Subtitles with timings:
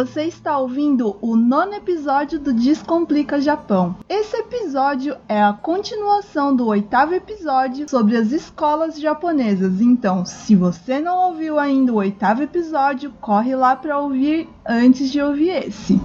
[0.00, 3.96] Você está ouvindo o nono episódio do Descomplica Japão.
[4.08, 9.78] Esse episódio é a continuação do oitavo episódio sobre as escolas japonesas.
[9.82, 15.20] Então, se você não ouviu ainda o oitavo episódio, corre lá para ouvir antes de
[15.20, 16.00] ouvir esse.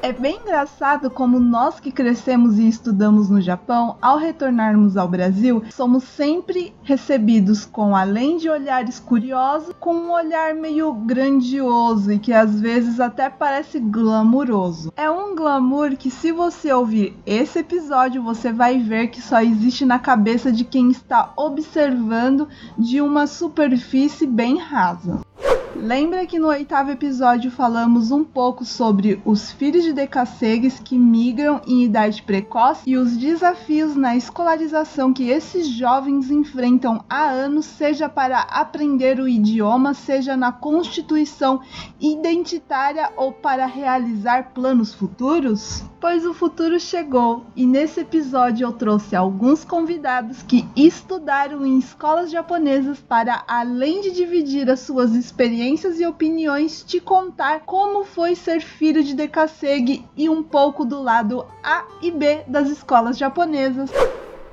[0.00, 5.64] É bem engraçado como nós que crescemos e estudamos no Japão, ao retornarmos ao Brasil,
[5.70, 12.32] somos sempre recebidos com, além de olhares curiosos, com um olhar meio grandioso e que
[12.32, 14.92] às vezes até parece glamuroso.
[14.96, 19.84] É um glamour que, se você ouvir esse episódio, você vai ver que só existe
[19.84, 25.20] na cabeça de quem está observando de uma superfície bem rasa.
[25.80, 31.60] Lembra que no oitavo episódio falamos um pouco sobre os filhos de decassegues que migram
[31.68, 38.08] em idade precoce e os desafios na escolarização que esses jovens enfrentam há anos, seja
[38.08, 41.60] para aprender o idioma, seja na constituição
[42.00, 45.84] identitária ou para realizar planos futuros?
[46.00, 52.30] Pois o futuro chegou e nesse episódio eu trouxe alguns convidados que estudaram em escolas
[52.30, 58.60] japonesas para, além de dividir as suas experiências e opiniões te contar como foi ser
[58.60, 63.90] filho de Dekasegi e um pouco do lado A e B das escolas japonesas.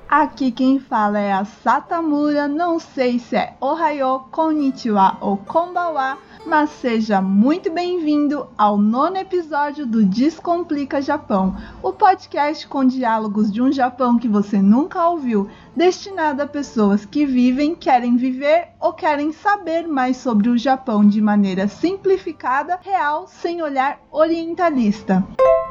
[0.07, 6.69] Aqui quem fala é a Satamura, não sei se é Ohayo, Konnichiwa ou Konbawa, mas
[6.69, 13.71] seja muito bem-vindo ao nono episódio do Descomplica Japão, o podcast com diálogos de um
[13.71, 19.87] Japão que você nunca ouviu, destinado a pessoas que vivem, querem viver ou querem saber
[19.87, 25.23] mais sobre o Japão de maneira simplificada, real, sem olhar orientalista.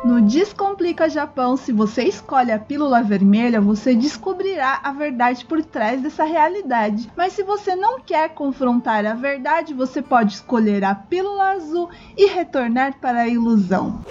[0.05, 6.03] No Descomplica Japão, se você escolhe a pílula vermelha, você descobrirá a verdade por trás
[6.03, 7.11] dessa realidade.
[7.17, 11.89] Mas se você não quer confrontar a verdade, você pode escolher a pílula azul
[12.19, 14.05] e retornar para a ilusão.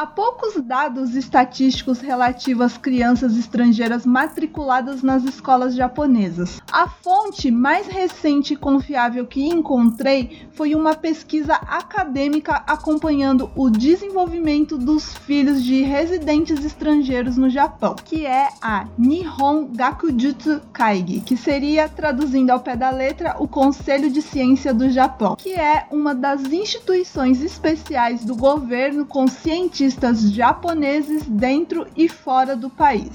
[0.00, 6.58] Há poucos dados estatísticos relativos às crianças estrangeiras matriculadas nas escolas japonesas.
[6.72, 14.78] A fonte mais recente e confiável que encontrei foi uma pesquisa acadêmica acompanhando o desenvolvimento
[14.78, 21.90] dos filhos de residentes estrangeiros no Japão, que é a Nihon Gakujutsu Kaigi, que seria,
[21.90, 26.42] traduzindo ao pé da letra, o Conselho de Ciência do Japão, que é uma das
[26.44, 29.89] instituições especiais do governo com cientistas
[30.30, 33.10] japoneses dentro e fora do país.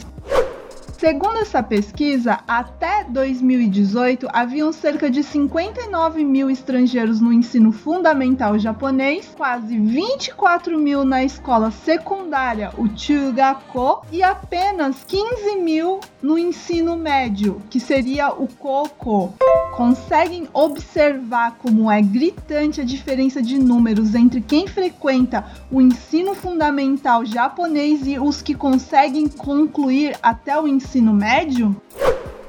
[0.97, 9.29] Segundo essa pesquisa, até 2018 haviam cerca de 59 mil estrangeiros no ensino fundamental japonês,
[9.35, 17.61] quase 24 mil na escola secundária, o Chugako, e apenas 15 mil no ensino médio,
[17.69, 19.33] que seria o Koko.
[19.75, 27.25] Conseguem observar como é gritante a diferença de números entre quem frequenta o ensino fundamental
[27.25, 31.75] japonês e os que conseguem concluir até o ensino ensino médio?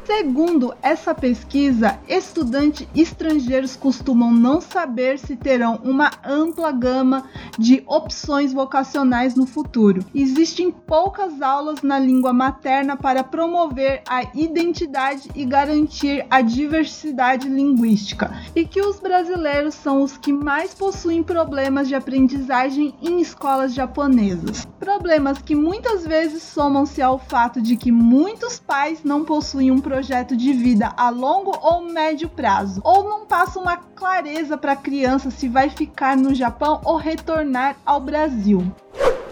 [0.06, 7.24] Segundo essa pesquisa, estudantes estrangeiros costumam não saber se terão uma ampla gama
[7.58, 10.04] de opções vocacionais no futuro.
[10.14, 18.32] Existem poucas aulas na língua materna para promover a identidade e garantir a diversidade linguística,
[18.54, 24.68] e que os brasileiros são os que mais possuem problemas de aprendizagem em escolas japonesas.
[24.78, 30.36] Problemas que muitas vezes somam-se ao fato de que muitos pais não possuem um projeto
[30.36, 35.30] de vida a longo ou médio prazo, ou não passa uma clareza para a criança
[35.30, 38.70] se vai ficar no Japão ou retornar ao Brasil.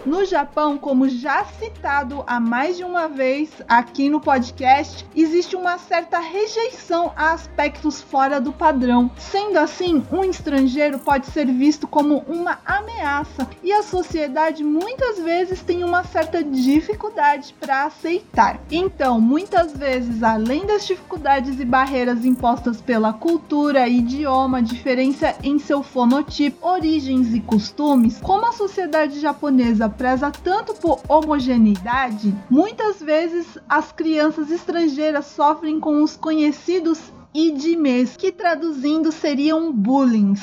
[0.05, 5.79] No Japão, como já citado há mais de uma vez aqui no podcast, existe uma
[5.79, 9.09] certa rejeição a aspectos fora do padrão.
[9.17, 15.63] Sendo assim, um estrangeiro pode ser visto como uma ameaça e a sociedade muitas vezes
[15.63, 18.59] tem uma certa dificuldade para aceitar.
[18.69, 25.81] Então, muitas vezes, além das dificuldades e barreiras impostas pela cultura, idioma, diferença em seu
[25.81, 29.54] fonotipo, origens e costumes, como a sociedade japonesa
[29.89, 36.99] preza tanto por homogeneidade, muitas vezes as crianças estrangeiras sofrem com os conhecidos
[37.33, 40.35] idmes, que traduzindo seriam bullying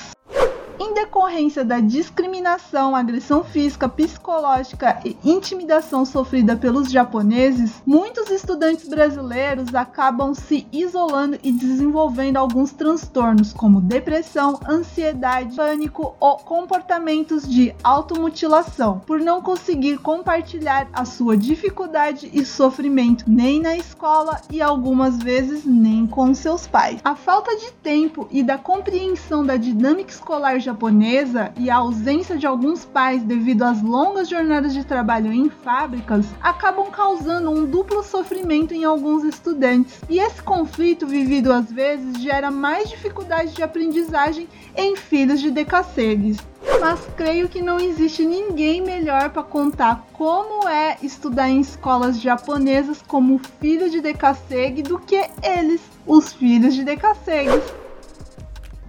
[0.83, 9.73] em decorrência da discriminação, agressão física, psicológica e intimidação sofrida pelos japoneses, muitos estudantes brasileiros
[9.77, 18.99] acabam se isolando e desenvolvendo alguns transtornos, como depressão, ansiedade, pânico ou comportamentos de automutilação,
[19.07, 25.65] por não conseguir compartilhar a sua dificuldade e sofrimento nem na escola e algumas vezes
[25.65, 27.01] nem com seus pais.
[27.05, 32.37] A falta de tempo e da compreensão da dinâmica escolar japonesa japonesa e a ausência
[32.37, 38.03] de alguns pais devido às longas jornadas de trabalho em fábricas acabam causando um duplo
[38.03, 40.01] sofrimento em alguns estudantes.
[40.09, 46.39] E esse conflito vivido às vezes gera mais dificuldade de aprendizagem em filhos de decassegues
[46.81, 53.03] mas creio que não existe ninguém melhor para contar como é estudar em escolas japonesas
[53.03, 57.82] como filho de Dekasegi do que eles, os filhos de Dekasegi.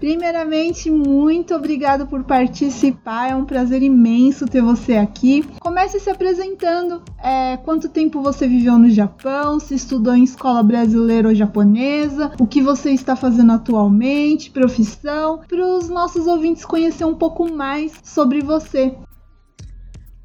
[0.03, 3.31] Primeiramente, muito obrigado por participar.
[3.31, 5.43] É um prazer imenso ter você aqui.
[5.61, 7.01] Comece se apresentando.
[7.17, 9.61] É, quanto tempo você viveu no Japão?
[9.61, 12.33] Se estudou em escola brasileira ou japonesa?
[12.37, 14.51] O que você está fazendo atualmente?
[14.51, 15.39] Profissão?
[15.47, 18.93] Para os nossos ouvintes conhecer um pouco mais sobre você.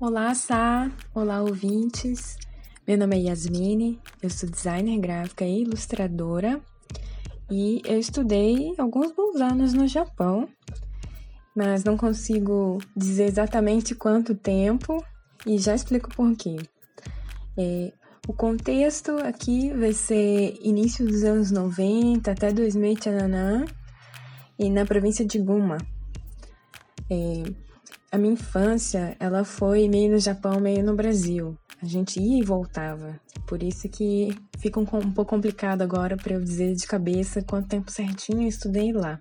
[0.00, 0.90] Olá, Sá.
[1.14, 2.36] Olá, ouvintes.
[2.84, 4.00] Meu nome é Yasmine.
[4.20, 6.60] Eu sou designer gráfica e ilustradora.
[7.50, 10.48] E eu estudei alguns bons anos no Japão,
[11.56, 15.02] mas não consigo dizer exatamente quanto tempo
[15.46, 16.56] e já explico por quê.
[17.56, 17.92] É,
[18.28, 23.64] o contexto aqui vai ser início dos anos 90 até 2000 tchananã,
[24.58, 25.78] e na província de Guma.
[27.08, 27.42] É,
[28.10, 31.56] a minha infância, ela foi meio no Japão, meio no Brasil.
[31.80, 33.20] A gente ia e voltava.
[33.46, 37.68] Por isso que fica um, um pouco complicado agora para eu dizer de cabeça quanto
[37.68, 39.20] tempo certinho eu estudei lá.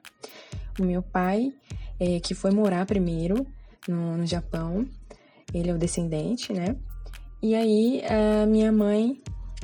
[0.80, 1.54] O meu pai,
[2.00, 3.46] é, que foi morar primeiro
[3.88, 4.88] no, no Japão,
[5.54, 6.76] ele é o descendente, né?
[7.42, 9.22] E aí a minha mãe,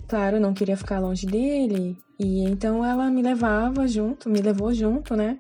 [0.07, 5.15] claro, não queria ficar longe dele, e então ela me levava junto, me levou junto,
[5.15, 5.39] né?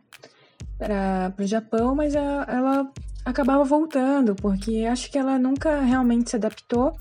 [0.77, 2.91] Para o Japão, mas ela, ela
[3.25, 6.93] acabava voltando, porque acho que ela nunca realmente se adaptou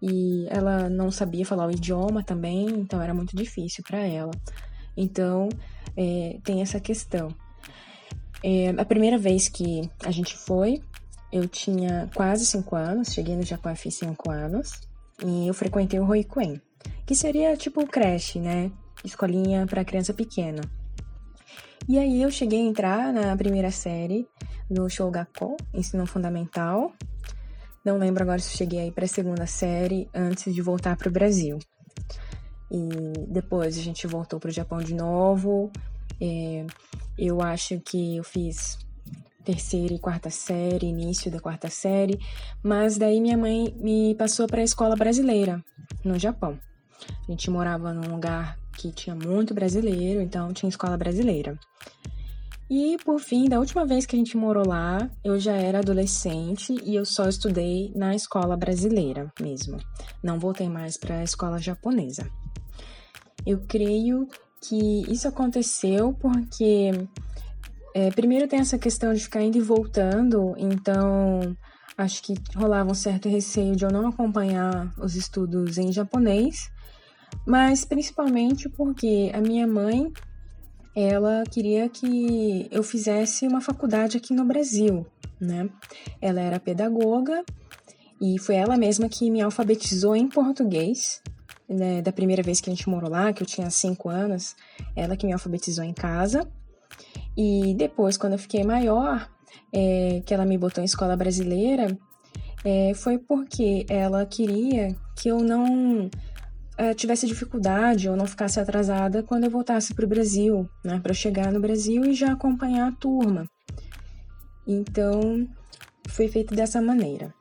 [0.00, 4.32] e ela não sabia falar o idioma também, então era muito difícil para ela.
[4.96, 5.48] Então,
[5.96, 7.28] é, tem essa questão.
[8.42, 10.82] É, a primeira vez que a gente foi,
[11.32, 14.72] eu tinha quase 5 anos, cheguei no Japão fiz 5 anos,
[15.24, 16.60] e eu frequentei o Roikuen,
[17.06, 18.72] que seria tipo creche, né?
[19.04, 20.60] Escolinha para criança pequena.
[21.88, 24.26] E aí eu cheguei a entrar na primeira série
[24.70, 26.92] no Shogako, ensino fundamental,
[27.84, 31.12] não lembro agora se cheguei aí para a segunda série antes de voltar para o
[31.12, 31.58] Brasil.
[32.70, 32.88] E
[33.28, 35.70] depois a gente voltou para o Japão de novo.
[36.20, 36.64] É,
[37.18, 38.78] eu acho que eu fiz
[39.44, 42.20] terceira e quarta série, início da quarta série,
[42.62, 45.62] mas daí minha mãe me passou para a escola brasileira
[46.04, 46.56] no Japão.
[47.26, 51.58] A gente morava num lugar que tinha muito brasileiro, então tinha escola brasileira.
[52.74, 56.74] E por fim, da última vez que a gente morou lá, eu já era adolescente
[56.84, 59.76] e eu só estudei na escola brasileira mesmo.
[60.22, 62.30] Não voltei mais para a escola japonesa.
[63.44, 64.26] Eu creio
[64.58, 66.92] que isso aconteceu porque
[67.94, 71.54] é, primeiro tem essa questão de ficar indo e voltando, então
[71.98, 76.70] acho que rolava um certo receio de eu não acompanhar os estudos em japonês,
[77.46, 80.12] mas principalmente porque a minha mãe
[80.94, 85.06] ela queria que eu fizesse uma faculdade aqui no Brasil,
[85.40, 85.68] né?
[86.20, 87.42] Ela era pedagoga
[88.20, 91.22] e foi ela mesma que me alfabetizou em português.
[91.68, 92.02] Né?
[92.02, 94.54] Da primeira vez que a gente morou lá, que eu tinha cinco anos,
[94.94, 96.46] ela que me alfabetizou em casa.
[97.36, 99.28] E depois, quando eu fiquei maior,
[99.72, 101.98] é, que ela me botou em escola brasileira,
[102.64, 106.10] é, foi porque ela queria que eu não
[106.82, 110.98] uh, tivesse dificuldade ou não ficasse atrasada quando eu voltasse para o Brasil, né?
[111.00, 113.46] Para chegar no Brasil e já acompanhar a turma.
[114.66, 115.46] Então,
[116.08, 117.32] foi feito dessa maneira.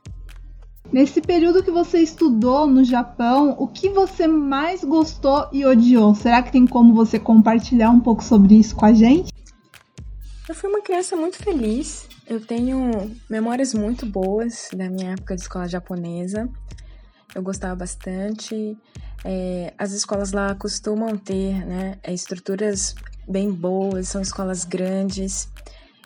[0.92, 6.14] Nesse período que você estudou no Japão, o que você mais gostou e odiou?
[6.14, 9.32] Será que tem como você compartilhar um pouco sobre isso com a gente?
[10.50, 12.10] Eu fui uma criança muito feliz.
[12.28, 12.92] Eu tenho
[13.30, 16.50] memórias muito boas da minha época de escola japonesa.
[17.34, 18.78] Eu gostava bastante.
[19.24, 22.96] É, as escolas lá costumam ter né, é, estruturas
[23.28, 25.50] bem boas, são escolas grandes.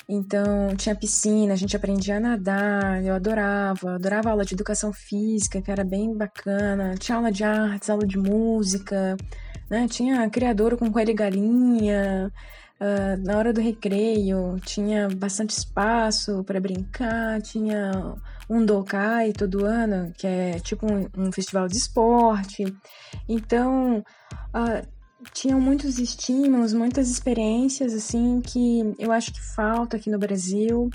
[0.08, 5.62] Então, tinha piscina, a gente aprendia a nadar, eu adorava, adorava aula de educação física,
[5.62, 9.18] que era bem bacana, tinha aula de artes, aula de música,
[9.70, 9.88] né?
[9.88, 12.32] Tinha criador com coelho e galinha,
[12.80, 18.16] uh, na hora do recreio, tinha bastante espaço para brincar, tinha
[18.50, 22.64] um Dokai todo ano, que é tipo um, um festival de esporte.
[23.28, 24.04] Então,
[24.54, 24.88] uh,
[25.34, 30.90] tinham muitos estímulos, muitas experiências, assim, que eu acho que falta aqui no Brasil.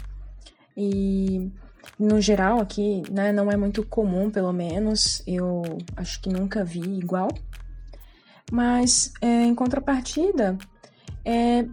[0.76, 1.50] E,
[1.98, 5.22] no geral, aqui, né, não é muito comum, pelo menos.
[5.26, 5.62] Eu
[5.96, 7.28] acho que nunca vi igual.
[8.50, 10.56] Mas, é, em contrapartida,
[11.24, 11.66] é,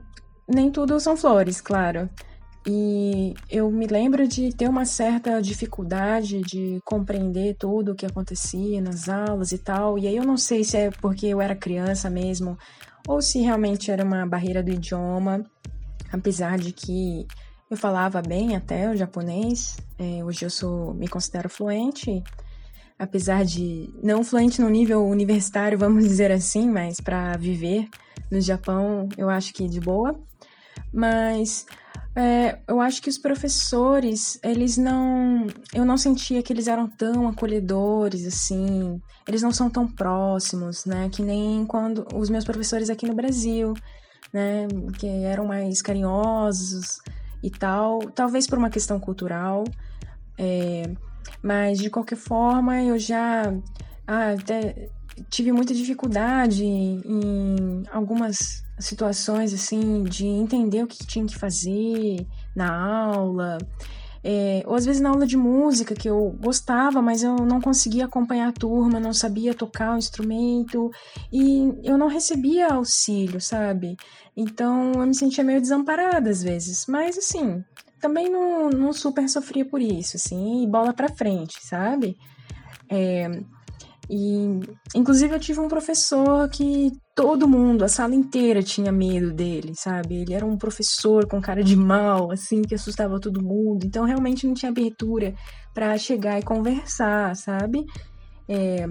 [0.47, 2.09] nem tudo são flores, claro.
[2.69, 8.81] E eu me lembro de ter uma certa dificuldade de compreender tudo o que acontecia
[8.81, 9.97] nas aulas e tal.
[9.97, 12.57] E aí eu não sei se é porque eu era criança mesmo
[13.07, 15.45] ou se realmente era uma barreira do idioma,
[16.11, 17.25] apesar de que
[17.71, 19.77] eu falava bem até o japonês.
[19.97, 22.21] É, hoje eu sou, me considero fluente,
[22.99, 27.87] apesar de não fluente no nível universitário, vamos dizer assim, mas para viver
[28.29, 30.19] no Japão eu acho que de boa.
[30.93, 31.65] Mas
[32.17, 35.45] é, eu acho que os professores, eles não.
[35.71, 38.99] Eu não sentia que eles eram tão acolhedores, assim.
[39.27, 41.09] Eles não são tão próximos, né?
[41.09, 43.75] Que nem quando os meus professores aqui no Brasil,
[44.33, 44.67] né?
[44.97, 46.97] Que eram mais carinhosos
[47.43, 47.99] e tal.
[47.99, 49.63] Talvez por uma questão cultural.
[50.39, 50.89] É,
[51.43, 53.53] mas de qualquer forma, eu já.
[54.07, 54.89] Ah, até
[55.29, 62.73] tive muita dificuldade em algumas situações assim de entender o que tinha que fazer na
[62.73, 63.57] aula.
[64.23, 68.05] É, ou às vezes na aula de música que eu gostava, mas eu não conseguia
[68.05, 70.91] acompanhar a turma, não sabia tocar o instrumento
[71.31, 73.95] e eu não recebia auxílio, sabe?
[74.35, 77.63] Então eu me sentia meio desamparada às vezes, mas assim,
[78.01, 82.17] também não, não super sofria por isso, assim, e bola pra frente, sabe?
[82.89, 83.29] É,
[84.09, 84.59] e,
[84.95, 90.21] inclusive, eu tive um professor que todo mundo, a sala inteira tinha medo dele, sabe?
[90.21, 93.85] Ele era um professor com cara de mal, assim, que assustava todo mundo.
[93.85, 95.33] Então, realmente não tinha abertura
[95.73, 97.85] para chegar e conversar, sabe?
[98.47, 98.87] É,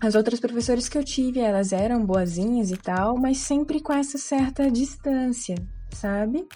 [0.00, 4.16] as outras professoras que eu tive, elas eram boazinhas e tal, mas sempre com essa
[4.16, 5.56] certa distância,
[5.90, 6.46] sabe?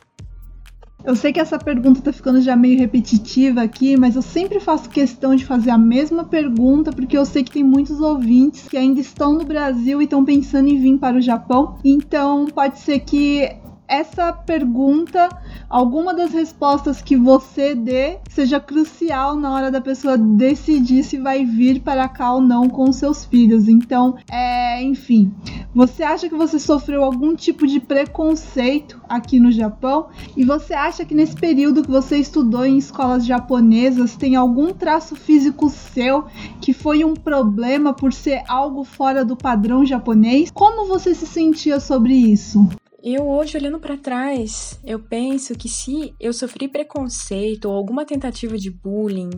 [1.04, 4.88] Eu sei que essa pergunta tá ficando já meio repetitiva aqui, mas eu sempre faço
[4.88, 9.00] questão de fazer a mesma pergunta, porque eu sei que tem muitos ouvintes que ainda
[9.00, 11.76] estão no Brasil e estão pensando em vir para o Japão.
[11.84, 13.56] Então, pode ser que
[13.86, 15.28] essa pergunta,
[15.68, 21.44] alguma das respostas que você dê, seja crucial na hora da pessoa decidir se vai
[21.44, 23.68] vir para cá ou não com seus filhos.
[23.68, 25.32] Então, é, enfim,
[25.74, 30.08] você acha que você sofreu algum tipo de preconceito aqui no Japão?
[30.36, 35.14] E você acha que nesse período que você estudou em escolas japonesas tem algum traço
[35.16, 36.24] físico seu
[36.60, 40.50] que foi um problema por ser algo fora do padrão japonês?
[40.50, 42.68] Como você se sentia sobre isso?
[43.02, 48.56] Eu hoje olhando para trás, eu penso que se eu sofri preconceito ou alguma tentativa
[48.56, 49.30] de bullying,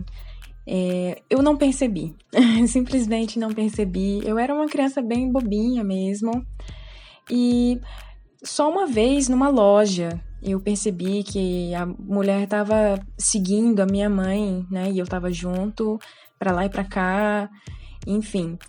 [0.67, 2.15] é, eu não percebi.
[2.67, 4.21] Simplesmente não percebi.
[4.23, 6.45] Eu era uma criança bem bobinha mesmo.
[7.29, 7.81] E
[8.43, 14.63] só uma vez numa loja eu percebi que a mulher estava seguindo a minha mãe,
[14.69, 14.91] né?
[14.91, 15.97] E eu estava junto
[16.37, 17.49] para lá e para cá,
[18.05, 18.59] enfim.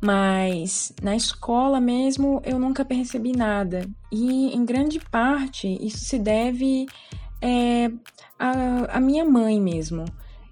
[0.00, 3.88] Mas na escola mesmo eu nunca percebi nada.
[4.12, 6.86] E em grande parte isso se deve
[7.40, 7.90] é,
[8.38, 10.04] à, minha mãe mesmo.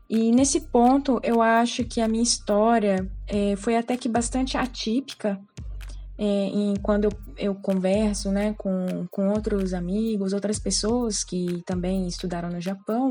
[0.09, 5.41] E nesse ponto eu acho que a minha história é, foi até que bastante atípica.
[6.17, 12.07] É, em, quando eu, eu converso né, com, com outros amigos, outras pessoas que também
[12.07, 13.11] estudaram no Japão,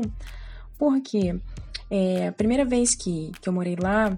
[0.78, 1.38] porque
[1.90, 4.16] é, a primeira vez que, que eu morei lá,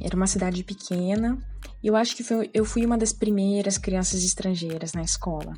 [0.00, 1.38] era uma cidade pequena
[1.82, 5.54] e eu acho que foi, eu fui uma das primeiras crianças estrangeiras na escola.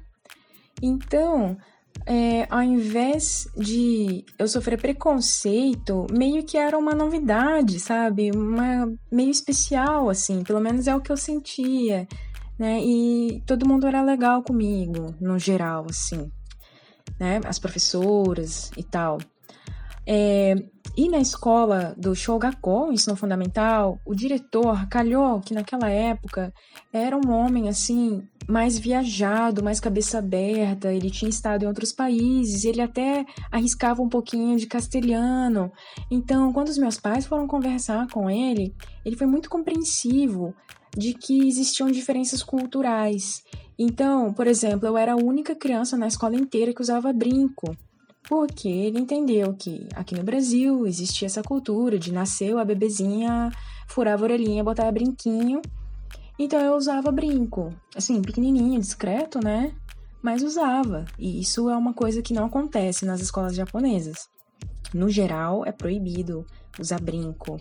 [0.83, 1.57] Então,
[2.07, 8.31] é, ao invés de eu sofrer preconceito, meio que era uma novidade, sabe?
[8.31, 12.09] Uma, meio especial, assim, pelo menos é o que eu sentia,
[12.59, 12.81] né?
[12.83, 16.31] E todo mundo era legal comigo, no geral, assim,
[17.19, 17.41] né?
[17.45, 19.19] As professoras e tal.
[20.07, 20.55] É,
[20.97, 26.53] e na escola do Shogako, ensino fundamental, o diretor calhou que naquela época
[26.93, 32.65] era um homem assim, mais viajado, mais cabeça aberta, ele tinha estado em outros países,
[32.65, 35.73] ele até arriscava um pouquinho de castelhano.
[36.11, 38.73] Então, quando os meus pais foram conversar com ele,
[39.05, 40.55] ele foi muito compreensivo
[40.97, 43.43] de que existiam diferenças culturais.
[43.77, 47.77] Então, por exemplo, eu era a única criança na escola inteira que usava brinco
[48.29, 53.51] porque ele entendeu que aqui no Brasil existia essa cultura de nasceu a bebezinha,
[53.87, 55.61] furava a orelhinha, botava brinquinho.
[56.39, 59.75] Então eu usava brinco, assim, pequenininho, discreto, né?
[60.23, 61.05] Mas usava.
[61.19, 64.29] E isso é uma coisa que não acontece nas escolas japonesas.
[64.93, 66.47] No geral, é proibido
[66.81, 67.61] usar brinco,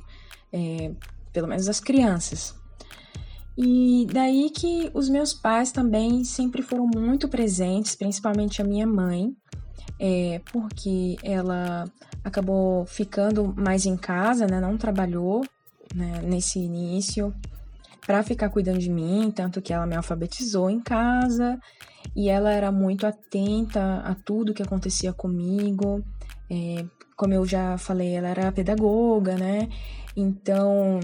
[0.51, 0.91] é,
[1.31, 2.55] pelo menos as crianças.
[3.57, 9.35] E daí que os meus pais também sempre foram muito presentes, principalmente a minha mãe,
[9.99, 11.85] é, porque ela
[12.23, 15.43] acabou ficando mais em casa, né, não trabalhou
[15.93, 17.33] né, nesse início.
[18.05, 21.57] para ficar cuidando de mim, tanto que ela me alfabetizou em casa
[22.15, 26.03] e ela era muito atenta a tudo que acontecia comigo.
[26.49, 26.85] É,
[27.15, 29.69] como eu já falei, ela era pedagoga, né?
[30.15, 30.99] Então,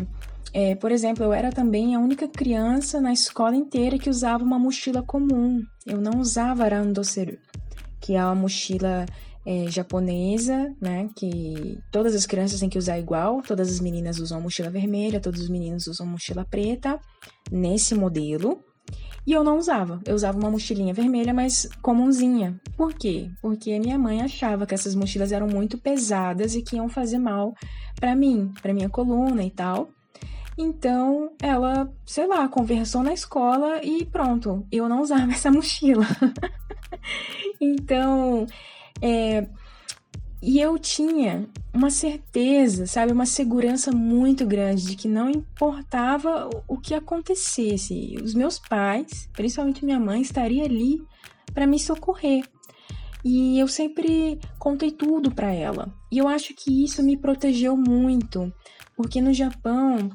[0.53, 4.59] é, por exemplo, eu era também a única criança na escola inteira que usava uma
[4.59, 5.63] mochila comum.
[5.85, 7.37] Eu não usava randoseru,
[8.09, 9.05] que é uma mochila
[9.45, 11.07] é, japonesa, né?
[11.15, 13.43] Que todas as crianças têm que usar igual.
[13.43, 16.99] Todas as meninas usam mochila vermelha, todos os meninos usam mochila preta
[17.51, 18.63] nesse modelo.
[19.27, 20.01] E eu não usava.
[20.07, 22.59] Eu usava uma mochilinha vermelha, mas comumzinha.
[22.75, 23.29] Por quê?
[23.43, 27.53] Porque minha mãe achava que essas mochilas eram muito pesadas e que iam fazer mal
[27.99, 29.91] para mim, para minha coluna e tal.
[30.57, 36.07] Então, ela, sei lá, conversou na escola e pronto, eu não usava essa mochila.
[37.59, 38.45] então,
[39.01, 39.47] é,
[40.41, 46.77] e eu tinha uma certeza, sabe, uma segurança muito grande de que não importava o
[46.77, 51.01] que acontecesse, os meus pais, principalmente minha mãe, estaria ali
[51.53, 52.43] para me socorrer.
[53.23, 55.93] E eu sempre contei tudo para ela.
[56.09, 58.51] E eu acho que isso me protegeu muito,
[58.95, 60.09] porque no Japão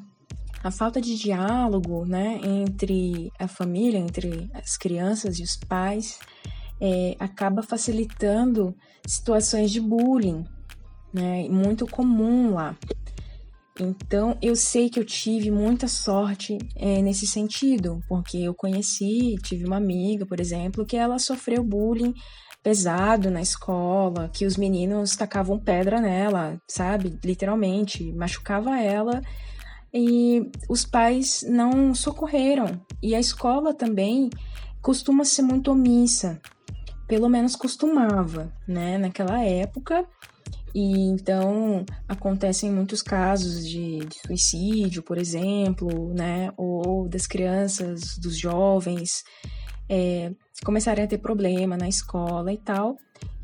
[0.63, 6.19] a falta de diálogo, né, entre a família, entre as crianças e os pais,
[6.81, 8.75] é, acaba facilitando
[9.07, 10.45] situações de bullying,
[11.13, 11.49] né?
[11.49, 12.77] Muito comum lá.
[13.81, 19.65] Então, eu sei que eu tive muita sorte é, nesse sentido, porque eu conheci, tive
[19.65, 22.15] uma amiga, por exemplo, que ela sofreu bullying
[22.63, 27.19] pesado na escola, que os meninos tacavam pedra nela, sabe?
[27.23, 29.21] Literalmente, machucava ela
[29.93, 32.81] e os pais não socorreram.
[33.03, 34.31] E a escola também
[34.81, 36.41] costuma ser muito omissa
[37.07, 40.07] pelo menos costumava, né, naquela época.
[40.75, 48.37] E então acontecem muitos casos de, de, suicídio, por exemplo, né, ou das crianças, dos
[48.37, 49.23] jovens
[49.89, 50.33] é,
[50.65, 52.97] começarem a ter problema na escola e tal.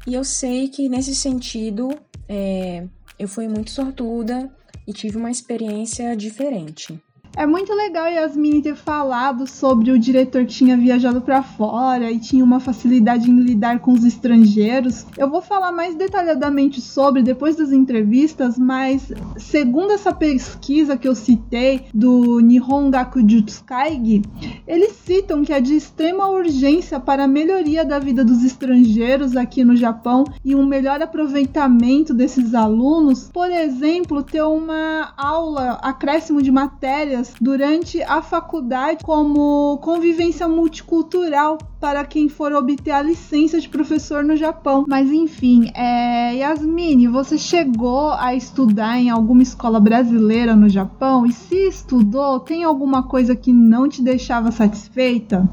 [0.06, 1.90] E eu sei que nesse sentido
[2.28, 2.86] é,
[3.18, 4.50] eu fui muito sortuda
[4.86, 7.00] e tive uma experiência diferente.
[7.36, 12.18] É muito legal Yasmin ter falado sobre o diretor que tinha viajado para fora e
[12.18, 15.06] tinha uma facilidade em lidar com os estrangeiros.
[15.16, 21.14] Eu vou falar mais detalhadamente sobre depois das entrevistas, mas segundo essa pesquisa que eu
[21.14, 24.22] citei do Nihon Gaku Jutsukaigi,
[24.66, 29.64] eles citam que é de extrema urgência para a melhoria da vida dos estrangeiros aqui
[29.64, 36.50] no Japão e um melhor aproveitamento desses alunos, por exemplo, ter uma aula acréscimo de
[36.50, 44.22] matérias durante a faculdade como convivência multicultural para quem for obter a licença de professor
[44.22, 44.84] no Japão.
[44.86, 46.34] Mas enfim, é...
[46.34, 51.24] Yasmine, você chegou a estudar em alguma escola brasileira no Japão?
[51.24, 55.48] E se estudou, tem alguma coisa que não te deixava satisfeita?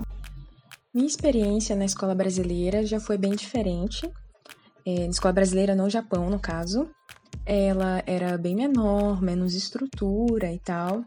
[0.94, 4.10] Minha experiência na escola brasileira já foi bem diferente.
[4.86, 6.88] É, na escola brasileira no Japão, no caso.
[7.46, 11.06] Ela era bem menor, menos estrutura e tal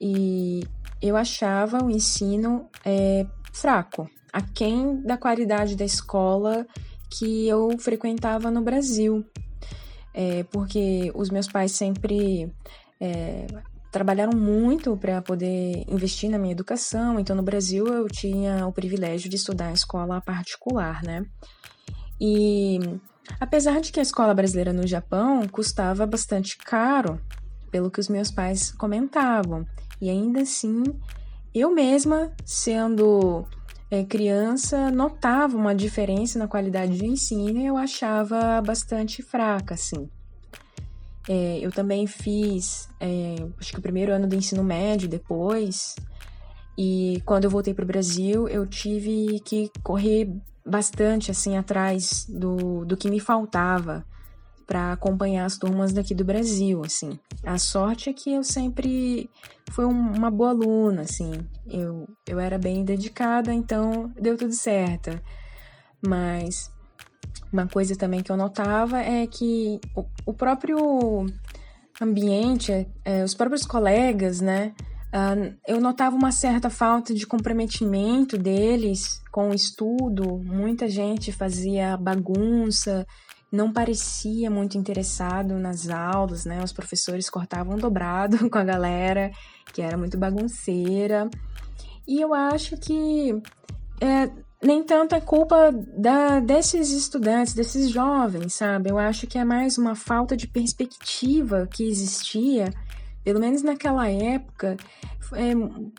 [0.00, 0.62] e
[1.00, 6.66] eu achava o ensino é, fraco, aquém da qualidade da escola
[7.10, 9.24] que eu frequentava no Brasil.
[10.12, 12.50] É, porque os meus pais sempre
[12.98, 13.46] é,
[13.92, 19.28] trabalharam muito para poder investir na minha educação, então no Brasil eu tinha o privilégio
[19.28, 21.24] de estudar em escola particular, né?
[22.20, 22.78] E
[23.38, 27.20] apesar de que a escola brasileira no Japão custava bastante caro,
[27.76, 29.66] pelo que os meus pais comentavam,
[30.00, 30.82] e ainda assim,
[31.54, 33.46] eu mesma, sendo
[33.90, 40.08] é, criança, notava uma diferença na qualidade de ensino e eu achava bastante fraca, assim.
[41.28, 45.96] É, eu também fiz, é, acho que o primeiro ano do ensino médio depois,
[46.78, 50.32] e quando eu voltei para o Brasil, eu tive que correr
[50.64, 54.02] bastante, assim, atrás do, do que me faltava
[54.66, 57.18] para acompanhar as turmas daqui do Brasil, assim.
[57.44, 59.30] A sorte é que eu sempre
[59.70, 61.32] fui uma boa aluna, assim.
[61.68, 65.20] Eu, eu era bem dedicada, então deu tudo certo.
[66.04, 66.70] Mas
[67.52, 71.26] uma coisa também que eu notava é que o, o próprio
[72.00, 74.74] ambiente, é, os próprios colegas, né?
[75.06, 80.42] Uh, eu notava uma certa falta de comprometimento deles com o estudo.
[80.44, 83.06] Muita gente fazia bagunça,
[83.50, 86.62] não parecia muito interessado nas aulas, né?
[86.62, 89.30] Os professores cortavam dobrado com a galera,
[89.72, 91.28] que era muito bagunceira.
[92.06, 93.40] E eu acho que
[94.00, 94.30] é,
[94.62, 98.90] nem tanto é culpa da, desses estudantes, desses jovens, sabe?
[98.90, 102.72] Eu acho que é mais uma falta de perspectiva que existia
[103.26, 104.76] pelo menos naquela época,
[105.32, 105.52] é,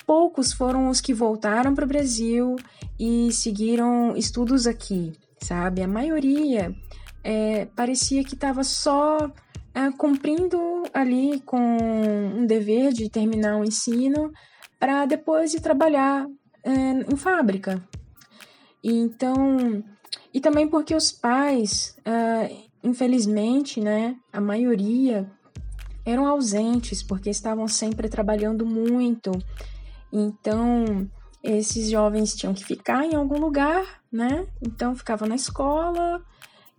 [0.05, 2.55] poucos foram os que voltaram para o Brasil
[2.97, 5.81] e seguiram estudos aqui, sabe?
[5.81, 6.73] A maioria
[7.29, 9.29] é, parecia que estava só
[9.75, 10.57] é, cumprindo
[10.93, 14.31] ali com um dever de terminar o ensino
[14.79, 16.25] para depois ir trabalhar
[16.63, 17.83] é, em fábrica.
[18.81, 19.83] E então,
[20.33, 22.49] e também porque os pais, é,
[22.81, 25.29] infelizmente, né, a maioria
[26.05, 29.31] eram ausentes porque estavam sempre trabalhando muito.
[30.13, 31.09] Então,
[31.43, 34.47] esses jovens tinham que ficar em algum lugar, né?
[34.61, 36.23] Então ficavam na escola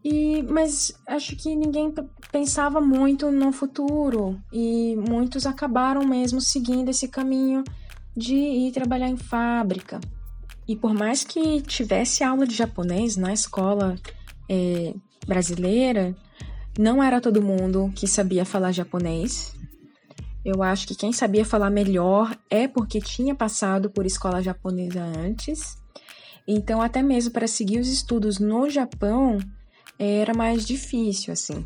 [0.05, 1.93] e mas acho que ninguém
[2.31, 7.65] pensava muito no futuro e muitos acabaram mesmo seguindo esse caminho
[8.17, 10.01] de ir trabalhar em fábrica.
[10.67, 13.97] E por mais que tivesse aula de japonês na escola
[14.49, 14.95] é,
[15.27, 16.15] brasileira,
[16.79, 19.55] não era todo mundo que sabia falar japonês.
[20.45, 25.77] Eu acho que quem sabia falar melhor é porque tinha passado por escola japonesa antes.
[26.47, 29.39] Então, até mesmo para seguir os estudos no Japão,
[29.99, 31.65] era mais difícil, assim.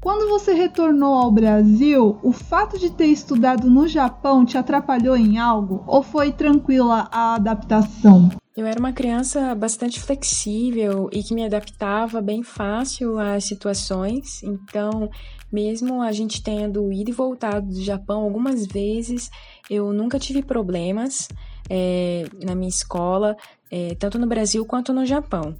[0.00, 5.38] Quando você retornou ao Brasil, o fato de ter estudado no Japão te atrapalhou em
[5.38, 8.28] algo ou foi tranquila a adaptação?
[8.56, 15.10] Eu era uma criança bastante flexível e que me adaptava bem fácil às situações, então,
[15.50, 19.30] mesmo a gente tendo ido e voltado do Japão algumas vezes,
[19.70, 21.28] eu nunca tive problemas
[21.70, 23.36] é, na minha escola,
[23.70, 25.56] é, tanto no Brasil quanto no Japão.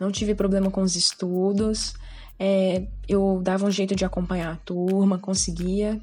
[0.00, 1.94] Não tive problema com os estudos,
[2.38, 6.00] é, eu dava um jeito de acompanhar a turma, conseguia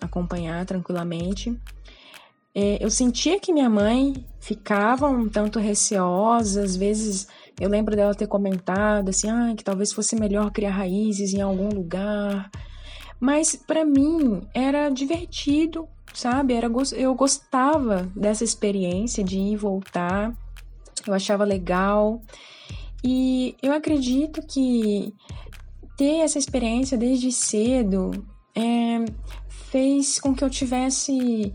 [0.00, 1.56] acompanhar tranquilamente.
[2.52, 7.28] É, eu sentia que minha mãe ficava um tanto receosa, às vezes
[7.60, 11.68] eu lembro dela ter comentado assim, ah, que talvez fosse melhor criar raízes em algum
[11.68, 12.50] lugar.
[13.20, 16.54] Mas para mim era divertido, sabe?
[16.54, 20.34] Era, eu gostava dessa experiência de ir e voltar,
[21.06, 22.20] eu achava legal.
[23.04, 25.14] E eu acredito que
[25.96, 28.10] ter essa experiência desde cedo
[28.54, 29.04] é,
[29.48, 31.52] fez com que eu tivesse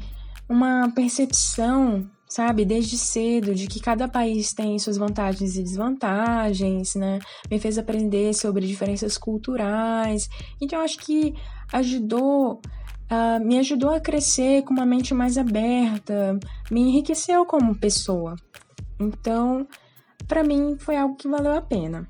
[0.47, 7.19] uma percepção, sabe, desde cedo, de que cada país tem suas vantagens e desvantagens, né?
[7.49, 10.29] Me fez aprender sobre diferenças culturais.
[10.59, 11.33] Então, acho que
[11.71, 12.61] ajudou,
[13.09, 16.37] uh, me ajudou a crescer com uma mente mais aberta,
[16.69, 18.35] me enriqueceu como pessoa.
[18.99, 19.65] Então,
[20.27, 22.07] para mim, foi algo que valeu a pena.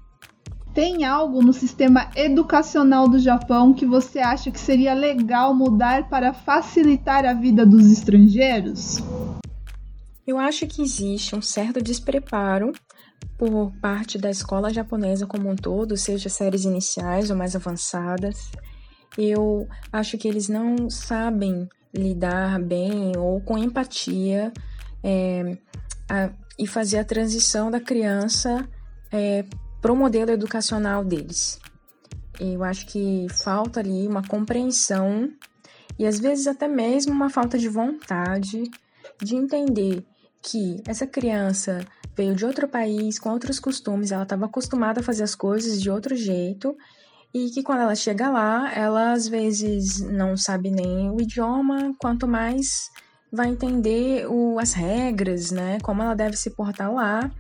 [0.74, 6.34] Tem algo no sistema educacional do Japão que você acha que seria legal mudar para
[6.34, 9.00] facilitar a vida dos estrangeiros?
[10.26, 12.72] Eu acho que existe um certo despreparo
[13.38, 18.52] por parte da escola japonesa como um todo, seja séries iniciais ou mais avançadas.
[19.18, 24.54] Eu acho que eles não sabem lidar bem ou com empatia
[25.04, 25.58] é,
[26.10, 28.68] a, e fazer a transição da criança
[29.12, 29.46] é,
[29.82, 31.60] para o modelo educacional deles.
[32.40, 35.30] Eu acho que falta ali uma compreensão
[35.98, 38.64] e às vezes até mesmo uma falta de vontade
[39.22, 40.06] de entender
[40.42, 45.24] que essa criança veio de outro país com outros costumes, ela estava acostumada a fazer
[45.24, 46.76] as coisas de outro jeito
[47.34, 52.28] e que quando ela chega lá, ela às vezes não sabe nem o idioma, quanto
[52.28, 52.90] mais
[53.32, 55.80] vai entender o, as regras, né?
[55.82, 57.32] Como ela deve se portar lá.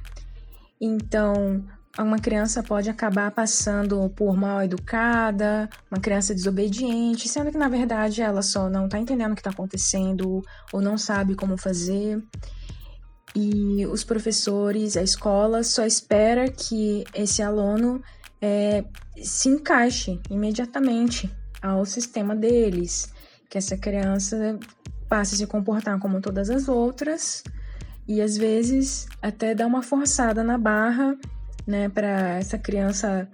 [0.80, 1.64] Então,
[2.00, 8.22] uma criança pode acabar passando por mal educada, uma criança desobediente, sendo que na verdade
[8.22, 12.24] ela só não está entendendo o que está acontecendo ou não sabe como fazer.
[13.36, 18.02] E os professores, a escola só espera que esse aluno
[18.42, 18.84] é,
[19.22, 23.14] se encaixe imediatamente ao sistema deles,
[23.50, 24.58] que essa criança
[25.12, 27.44] passe a se comportar como todas as outras
[28.08, 31.18] e às vezes até dá uma forçada na barra
[31.68, 33.28] né, para essa criança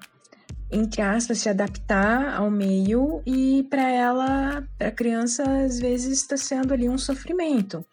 [0.71, 6.35] entre aspas se adaptar ao meio e para ela, para a criança às vezes está
[6.35, 7.85] sendo ali um sofrimento,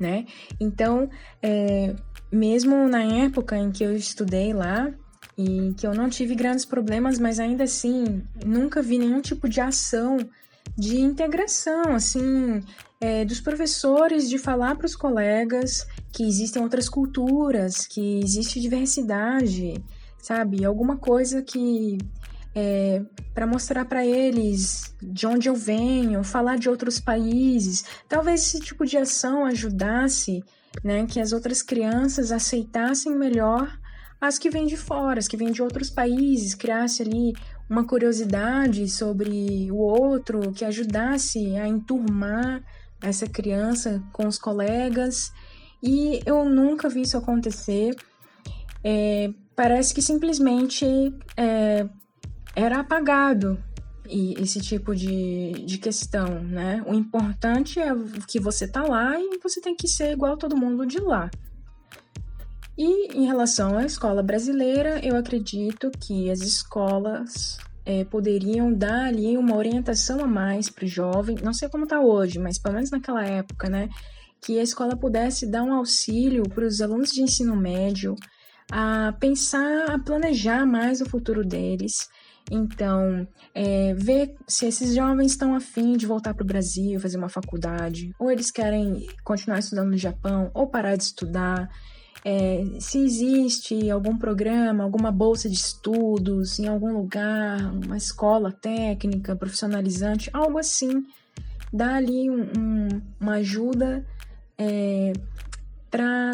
[0.00, 0.24] né?
[0.58, 1.08] Então,
[1.42, 1.94] é,
[2.32, 4.90] mesmo na época em que eu estudei lá
[5.36, 9.60] e que eu não tive grandes problemas, mas ainda assim nunca vi nenhum tipo de
[9.60, 10.16] ação
[10.76, 12.62] de integração, assim,
[13.04, 19.74] é, dos professores de falar para os colegas que existem outras culturas, que existe diversidade,
[20.22, 20.64] sabe?
[20.64, 21.98] Alguma coisa que
[22.54, 23.02] é,
[23.34, 27.84] para mostrar para eles de onde eu venho, falar de outros países.
[28.08, 30.42] Talvez esse tipo de ação ajudasse,
[30.82, 33.70] né, que as outras crianças aceitassem melhor
[34.18, 37.34] as que vêm de fora, as que vêm de outros países, criasse ali
[37.68, 42.62] uma curiosidade sobre o outro que ajudasse a enturmar
[43.04, 45.32] essa criança com os colegas.
[45.82, 47.94] E eu nunca vi isso acontecer.
[48.82, 50.86] É, parece que simplesmente
[51.36, 51.86] é,
[52.56, 53.62] era apagado
[54.08, 56.82] e esse tipo de, de questão, né?
[56.86, 57.90] O importante é
[58.28, 61.30] que você tá lá e você tem que ser igual todo mundo de lá.
[62.76, 69.36] E em relação à escola brasileira, eu acredito que as escolas é, poderiam dar ali
[69.36, 72.90] uma orientação a mais para o jovem, não sei como está hoje, mas pelo menos
[72.90, 73.88] naquela época, né?
[74.40, 78.14] Que a escola pudesse dar um auxílio para os alunos de ensino médio
[78.70, 82.08] a pensar, a planejar mais o futuro deles.
[82.50, 87.28] Então, é, ver se esses jovens estão afim de voltar para o Brasil, fazer uma
[87.28, 91.68] faculdade, ou eles querem continuar estudando no Japão, ou parar de estudar
[92.24, 99.36] é, se existe algum programa, alguma bolsa de estudos em algum lugar, uma escola técnica,
[99.36, 101.04] profissionalizante, algo assim,
[101.70, 102.88] dá ali um, um,
[103.20, 104.06] uma ajuda
[104.56, 105.12] é,
[105.90, 106.32] para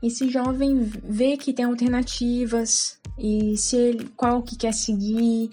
[0.00, 5.50] esse jovem ver que tem alternativas e se ele, qual que quer seguir,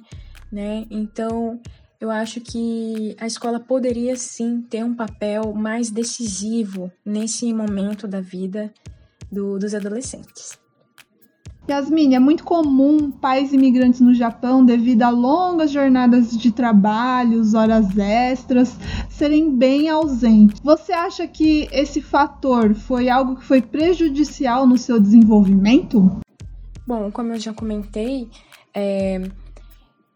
[0.51, 0.85] né?
[0.91, 1.59] Então,
[1.99, 8.21] eu acho que a escola poderia sim ter um papel mais decisivo nesse momento da
[8.21, 8.71] vida
[9.31, 10.57] do, dos adolescentes.
[11.67, 17.97] Yasmin, é muito comum pais imigrantes no Japão, devido a longas jornadas de trabalho, horas
[17.97, 18.77] extras,
[19.09, 20.59] serem bem ausentes.
[20.63, 26.19] Você acha que esse fator foi algo que foi prejudicial no seu desenvolvimento?
[26.85, 28.29] Bom, como eu já comentei,
[28.71, 29.23] é,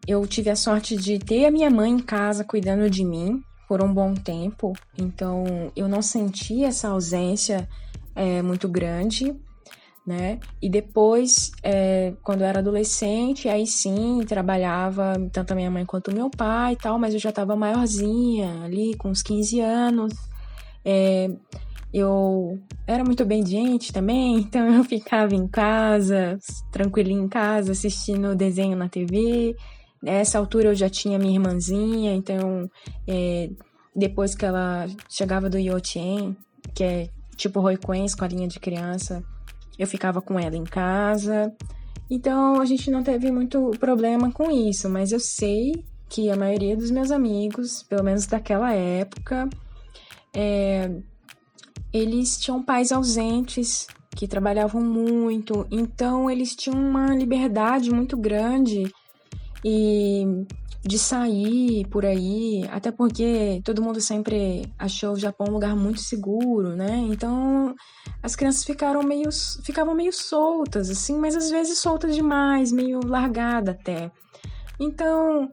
[0.06, 3.82] eu tive a sorte de ter a minha mãe em casa cuidando de mim por
[3.82, 5.44] um bom tempo, então
[5.76, 7.68] eu não senti essa ausência
[8.14, 9.34] é, muito grande,
[10.06, 10.40] né?
[10.60, 16.10] E depois, é, quando eu era adolescente, aí sim trabalhava tanto a minha mãe quanto
[16.10, 20.12] o meu pai e tal, mas eu já estava maiorzinha, ali com uns 15 anos.
[20.84, 21.30] É,
[21.92, 26.38] eu era muito obediente também, então eu ficava em casa,
[26.72, 29.54] tranquilinha em casa, assistindo desenho na TV.
[30.02, 32.70] Nessa altura eu já tinha minha irmãzinha, então
[33.06, 33.50] é,
[33.94, 36.36] depois que ela chegava do Yotien,
[36.74, 37.08] que é
[37.40, 39.24] tipo Roiquen, escolinha de criança,
[39.78, 41.52] eu ficava com ela em casa.
[42.10, 46.76] Então a gente não teve muito problema com isso, mas eu sei que a maioria
[46.76, 49.48] dos meus amigos, pelo menos daquela época,
[50.34, 50.90] é,
[51.92, 58.92] eles tinham pais ausentes que trabalhavam muito, então eles tinham uma liberdade muito grande
[59.64, 60.44] e
[60.82, 66.00] de sair por aí, até porque todo mundo sempre achou o Japão um lugar muito
[66.00, 67.06] seguro, né?
[67.10, 67.74] Então
[68.22, 69.28] as crianças ficaram meio,
[69.62, 74.10] ficavam meio soltas, assim, mas às vezes soltas demais, meio largada até.
[74.78, 75.50] Então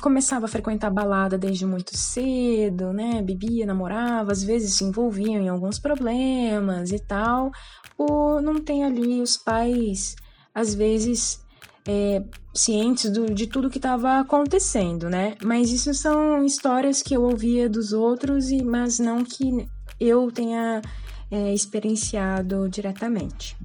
[0.00, 3.22] começava a frequentar balada desde muito cedo, né?
[3.22, 7.52] Bebia, namorava, às vezes se envolviam em alguns problemas e tal,
[7.96, 10.16] por não ter ali os pais,
[10.52, 11.40] às vezes
[11.86, 12.22] é,
[12.54, 15.34] cientes do, de tudo que estava acontecendo, né?
[15.42, 19.66] Mas isso são histórias que eu ouvia dos outros, e mas não que
[19.98, 20.82] eu tenha
[21.30, 23.56] é, experienciado diretamente.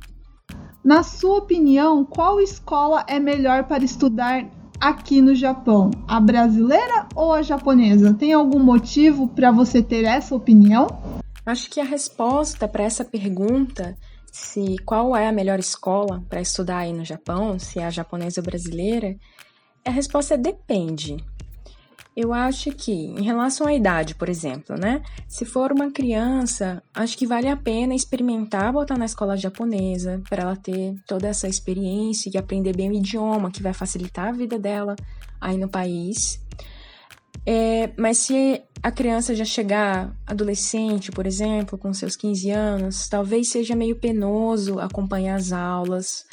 [0.84, 4.48] Na sua opinião, qual escola é melhor para estudar
[4.80, 5.92] aqui no Japão?
[6.08, 8.14] A brasileira ou a japonesa?
[8.14, 10.88] Tem algum motivo para você ter essa opinião?
[11.46, 13.98] Acho que a resposta para essa pergunta
[14.38, 18.40] se qual é a melhor escola para estudar aí no Japão, se é a japonesa
[18.40, 19.18] ou brasileira,
[19.84, 21.18] a resposta é depende.
[22.16, 25.02] Eu acho que, em relação à idade, por exemplo, né?
[25.28, 30.44] Se for uma criança, acho que vale a pena experimentar botar na escola japonesa para
[30.44, 34.60] ela ter toda essa experiência e aprender bem o idioma, que vai facilitar a vida
[34.60, 34.96] dela
[35.42, 36.40] aí no país.
[37.44, 43.50] É, mas se a criança já chegar adolescente, por exemplo, com seus 15 anos, talvez
[43.50, 46.26] seja meio penoso acompanhar as aulas,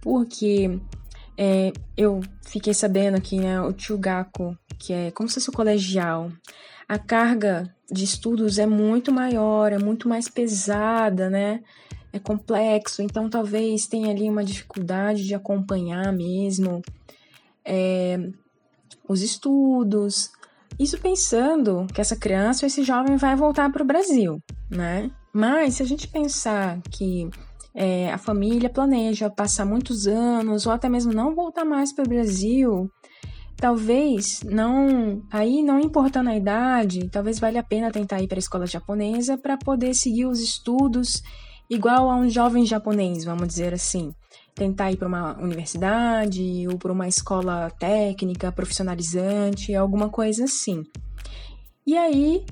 [0.00, 0.80] porque
[1.36, 6.30] é, eu fiquei sabendo que né, o Chugaku, que é como se fosse o colegial,
[6.88, 11.62] a carga de estudos é muito maior, é muito mais pesada, né?
[12.12, 16.80] É complexo, então talvez tenha ali uma dificuldade de acompanhar mesmo
[17.64, 18.18] é,
[19.08, 20.30] os estudos,
[20.78, 25.10] isso pensando que essa criança ou esse jovem vai voltar para o Brasil, né?
[25.32, 27.28] Mas se a gente pensar que
[27.74, 32.08] é, a família planeja passar muitos anos ou até mesmo não voltar mais para o
[32.08, 32.88] Brasil,
[33.56, 38.40] talvez não, aí não importando a idade, talvez valha a pena tentar ir para a
[38.40, 41.22] escola japonesa para poder seguir os estudos
[41.68, 44.12] igual a um jovem japonês, vamos dizer assim.
[44.54, 50.84] Tentar ir para uma universidade ou para uma escola técnica, profissionalizante, alguma coisa assim.
[51.86, 52.44] E aí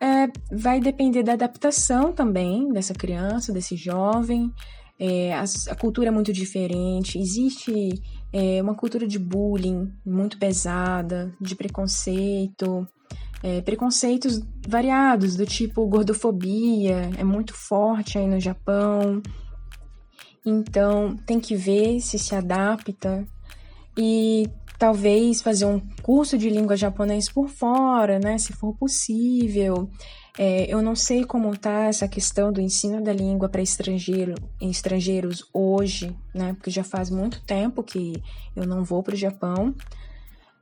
[0.00, 4.52] é, vai depender da adaptação também dessa criança, desse jovem.
[4.98, 11.32] É, a, a, cultura é muito diferente, existe é, uma cultura de bullying muito pesada,
[11.40, 12.86] de preconceito,
[13.42, 19.22] é, preconceitos variados, do tipo gordofobia, é muito forte aí no Japão.
[20.44, 23.26] Então, tem que ver se se adapta
[23.96, 24.48] e
[24.78, 29.90] talvez fazer um curso de língua japonês por fora, né, se for possível.
[30.38, 35.44] É, eu não sei como está essa questão do ensino da língua para estrangeiro, estrangeiros
[35.52, 38.22] hoje, né, porque já faz muito tempo que
[38.54, 39.74] eu não vou para o Japão.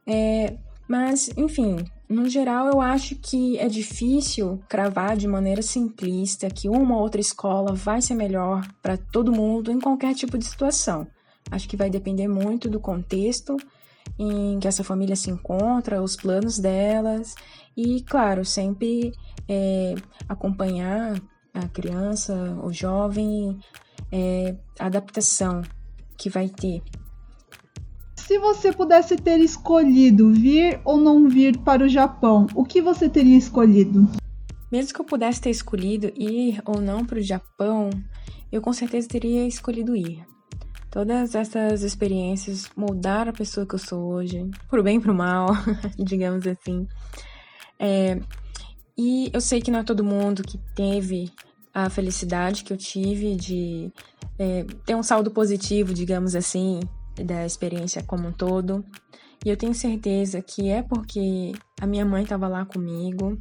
[0.06, 0.56] É,
[0.88, 6.96] mas, enfim, no geral, eu acho que é difícil cravar de maneira simplista que uma
[6.96, 11.06] ou outra escola vai ser melhor para todo mundo em qualquer tipo de situação.
[11.50, 13.56] Acho que vai depender muito do contexto
[14.18, 17.34] em que essa família se encontra, os planos delas
[17.76, 19.12] e, claro, sempre
[19.48, 19.94] é,
[20.28, 21.20] acompanhar
[21.52, 23.58] a criança, o jovem,
[24.12, 25.62] é, a adaptação
[26.16, 26.82] que vai ter
[28.26, 33.08] se você pudesse ter escolhido vir ou não vir para o Japão, o que você
[33.08, 34.10] teria escolhido?
[34.70, 37.88] Mesmo que eu pudesse ter escolhido ir ou não para o Japão,
[38.50, 40.26] eu com certeza teria escolhido ir.
[40.90, 45.50] Todas essas experiências moldaram a pessoa que eu sou hoje, pro bem e pro mal,
[45.96, 46.84] digamos assim.
[47.78, 48.18] É,
[48.98, 51.30] e eu sei que não é todo mundo que teve
[51.72, 53.92] a felicidade que eu tive de
[54.36, 56.80] é, ter um saldo positivo, digamos assim,
[57.24, 58.84] da experiência como um todo.
[59.44, 63.38] E eu tenho certeza que é porque a minha mãe estava lá comigo.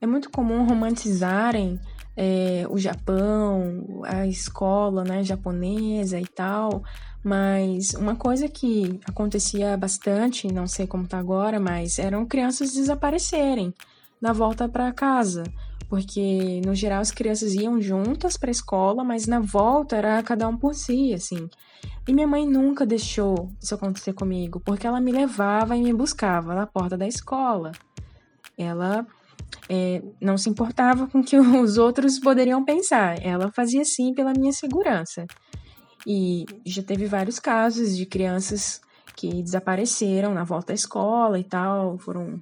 [0.00, 1.80] É muito comum romantizarem
[2.16, 6.82] é, o Japão, a escola né, japonesa e tal,
[7.24, 13.72] mas uma coisa que acontecia bastante, não sei como está agora, mas eram crianças desaparecerem
[14.20, 15.44] na volta para casa,
[15.88, 20.46] porque no geral as crianças iam juntas para a escola, mas na volta era cada
[20.48, 21.48] um por si, assim.
[22.06, 26.54] E minha mãe nunca deixou isso acontecer comigo, porque ela me levava e me buscava
[26.54, 27.70] na porta da escola.
[28.58, 29.06] Ela
[29.68, 34.32] é, não se importava com o que os outros poderiam pensar, ela fazia sim pela
[34.32, 35.26] minha segurança.
[36.04, 38.80] E já teve vários casos de crianças
[39.14, 42.40] que desapareceram na volta à escola e tal, foram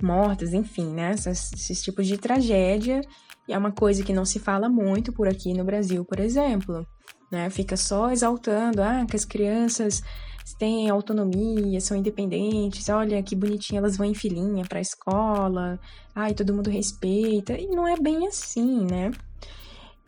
[0.00, 1.12] mortas, enfim, né?
[1.12, 3.00] Esses, esses tipos de tragédia.
[3.48, 6.86] E é uma coisa que não se fala muito por aqui no Brasil, por exemplo
[7.30, 7.50] né?
[7.50, 10.02] Fica só exaltando, ah, que as crianças
[10.58, 15.78] têm autonomia, são independentes, olha que bonitinho, elas vão em filinha para a escola,
[16.14, 19.10] ai, todo mundo respeita, e não é bem assim, né?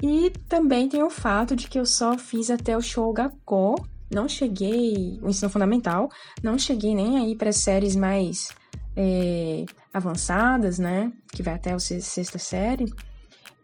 [0.02, 3.74] E também tem o fato de que eu só fiz até o show Gakko,
[4.11, 6.09] não cheguei, o ensino fundamental,
[6.42, 8.48] não cheguei nem aí para séries mais
[8.96, 11.12] é, avançadas, né?
[11.33, 12.87] Que vai até a sexta série.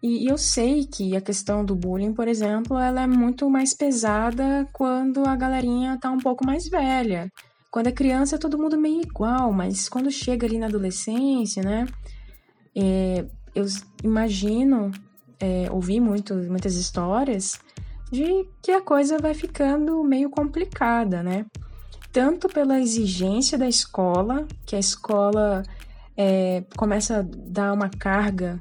[0.07, 4.69] E eu sei que a questão do bullying, por exemplo, ela é muito mais pesada
[4.71, 7.33] quando a galerinha tá um pouco mais velha.
[7.71, 11.87] Quando é criança, é todo mundo meio igual, mas quando chega ali na adolescência, né?
[12.77, 13.64] É, eu
[14.03, 14.93] imagino,
[15.40, 17.59] é, ouvi muito, muitas histórias
[18.12, 21.47] de que a coisa vai ficando meio complicada, né?
[22.12, 25.62] Tanto pela exigência da escola, que a escola
[26.14, 28.61] é, começa a dar uma carga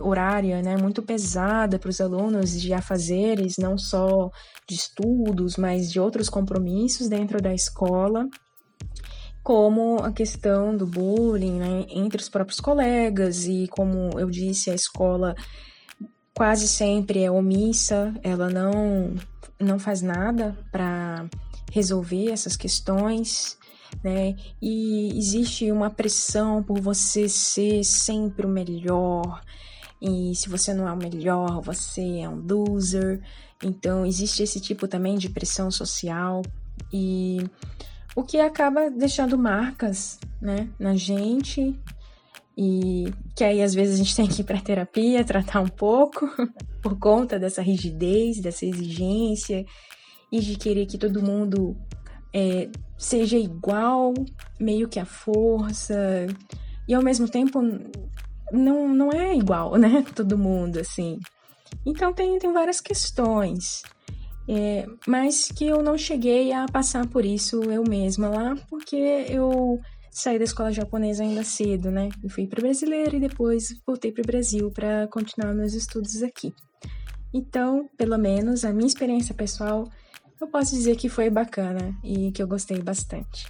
[0.00, 4.30] horária né, muito pesada para os alunos de afazeres, não só
[4.68, 8.26] de estudos, mas de outros compromissos dentro da escola,
[9.42, 14.74] como a questão do bullying né, entre os próprios colegas, e como eu disse, a
[14.74, 15.34] escola
[16.34, 19.14] quase sempre é omissa, ela não,
[19.58, 21.26] não faz nada para
[21.72, 23.55] resolver essas questões
[24.02, 24.36] né?
[24.60, 29.40] E existe uma pressão por você ser sempre o melhor.
[30.00, 33.20] E se você não é o melhor, você é um loser.
[33.62, 36.42] Então existe esse tipo também de pressão social
[36.92, 37.38] e
[38.14, 41.78] o que acaba deixando marcas, né, na gente
[42.56, 46.28] e que aí às vezes a gente tem que ir para terapia tratar um pouco
[46.82, 49.64] por conta dessa rigidez, dessa exigência
[50.30, 51.76] e de querer que todo mundo
[52.32, 52.68] é,
[52.98, 54.14] seja igual,
[54.58, 56.26] meio que a força,
[56.88, 57.60] e ao mesmo tempo
[58.52, 60.04] não, não é igual, né?
[60.14, 61.18] Todo mundo, assim.
[61.84, 63.82] Então tem, tem várias questões.
[64.48, 69.80] É, mas que eu não cheguei a passar por isso eu mesma lá, porque eu
[70.08, 72.08] saí da escola japonesa ainda cedo, né?
[72.22, 76.54] Eu fui para brasileira e depois voltei para o Brasil para continuar meus estudos aqui.
[77.34, 79.84] Então, pelo menos a minha experiência pessoal
[80.40, 83.46] eu posso dizer que foi bacana e que eu gostei bastante.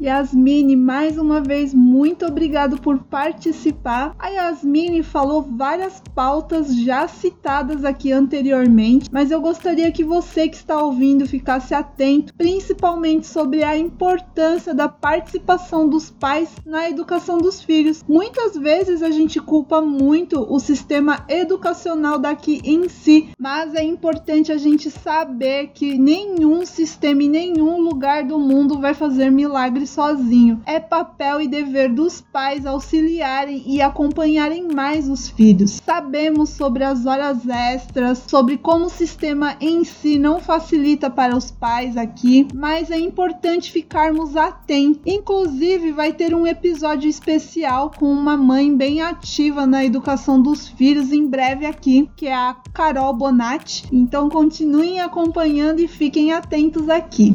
[0.00, 4.14] Yasmine, mais uma vez, muito obrigado por participar.
[4.16, 10.54] A Yasmine falou várias pautas já citadas aqui anteriormente, mas eu gostaria que você que
[10.54, 17.60] está ouvindo ficasse atento, principalmente sobre a importância da participação dos pais na educação dos
[17.60, 18.04] filhos.
[18.08, 24.52] Muitas vezes a gente culpa muito o sistema educacional daqui em si, mas é importante
[24.52, 30.60] a gente saber que nenhum sistema e nenhum lugar do mundo vai fazer milagres sozinho.
[30.64, 35.80] É papel e dever dos pais auxiliarem e acompanharem mais os filhos.
[35.84, 41.50] Sabemos sobre as horas extras, sobre como o sistema em si não facilita para os
[41.50, 45.00] pais aqui, mas é importante ficarmos atentos.
[45.06, 51.12] Inclusive, vai ter um episódio especial com uma mãe bem ativa na educação dos filhos
[51.12, 53.84] em breve aqui, que é a Carol Bonatti.
[53.92, 57.34] Então, continuem acompanhando e fiquem atentos aqui.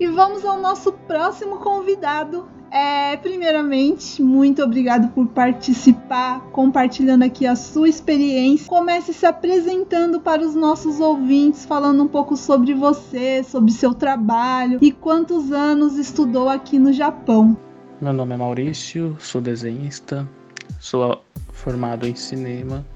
[0.00, 2.46] E vamos ao nosso próximo convidado.
[2.70, 8.68] É, primeiramente, muito obrigado por participar, compartilhando aqui a sua experiência.
[8.68, 14.78] Comece se apresentando para os nossos ouvintes, falando um pouco sobre você, sobre seu trabalho
[14.80, 17.56] e quantos anos estudou aqui no Japão.
[18.00, 20.28] Meu nome é Maurício, sou desenhista,
[20.78, 22.86] sou formado em cinema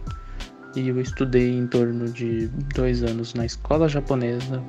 [0.77, 4.63] e eu estudei em torno de dois anos na escola japonesa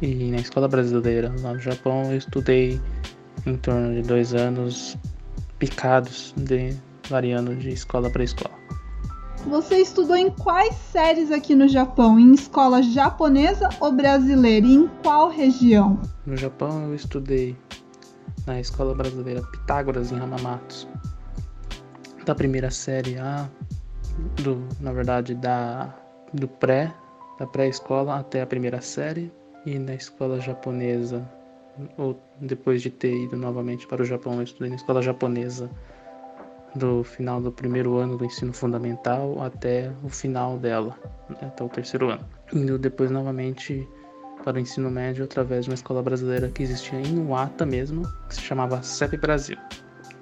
[0.00, 2.80] e na escola brasileira lá no Japão eu estudei
[3.46, 4.96] em torno de dois anos
[5.58, 6.76] picados, de,
[7.08, 8.54] variando de escola para escola.
[9.46, 12.18] Você estudou em quais séries aqui no Japão?
[12.18, 14.66] Em escola japonesa ou brasileira?
[14.66, 16.00] E em qual região?
[16.26, 17.56] No Japão eu estudei
[18.44, 20.88] na escola brasileira Pitágoras em Hamamatsu.
[22.24, 23.48] Da primeira série A,
[24.42, 25.94] do, na verdade da
[26.34, 26.92] do pré,
[27.38, 29.32] da pré-escola até a primeira série
[29.66, 31.28] e na escola japonesa,
[31.98, 35.68] ou depois de ter ido novamente para o Japão, eu estudei na escola japonesa
[36.76, 40.96] do final do primeiro ano do ensino fundamental até o final dela,
[41.28, 42.24] né, até o terceiro ano.
[42.52, 43.86] Indo depois novamente
[44.44, 48.36] para o ensino médio através de uma escola brasileira que existia em Uata mesmo, que
[48.36, 49.58] se chamava CEP Brasil.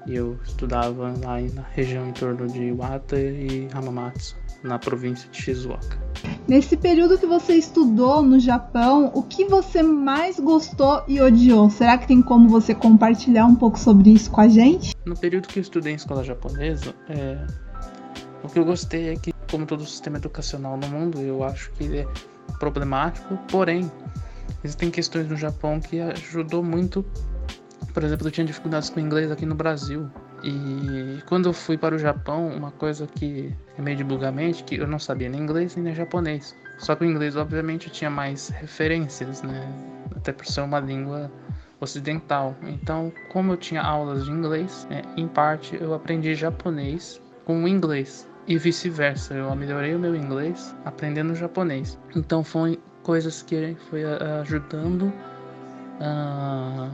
[0.07, 5.40] E eu estudava lá na região em torno de Iwata e Hamamatsu, na província de
[5.40, 6.02] Shizuoka.
[6.48, 11.68] Nesse período que você estudou no Japão, o que você mais gostou e odiou?
[11.68, 14.94] Será que tem como você compartilhar um pouco sobre isso com a gente?
[15.04, 17.46] No período que eu estudei em escola japonesa, é...
[18.42, 21.84] o que eu gostei é que, como todo sistema educacional no mundo, eu acho que
[21.84, 22.08] ele é
[22.58, 23.90] problemático, porém,
[24.62, 27.04] existem questões no Japão que ajudou muito
[27.94, 30.10] por exemplo, eu tinha dificuldades com inglês aqui no Brasil.
[30.45, 34.86] E quando eu fui para o Japão, uma coisa que é meio divulgamente, que eu
[34.86, 36.55] não sabia nem inglês nem japonês.
[36.78, 39.66] Só que o inglês, obviamente, tinha mais referências, né?
[40.14, 41.32] Até por ser uma língua
[41.80, 42.55] ocidental.
[42.62, 47.68] Então, como eu tinha aulas de inglês, é, em parte eu aprendi japonês com o
[47.68, 49.32] inglês e vice-versa.
[49.32, 51.99] Eu melhorei o meu inglês aprendendo japonês.
[52.14, 54.05] Então, foram coisas que foi
[54.42, 55.11] ajudando
[56.01, 56.90] a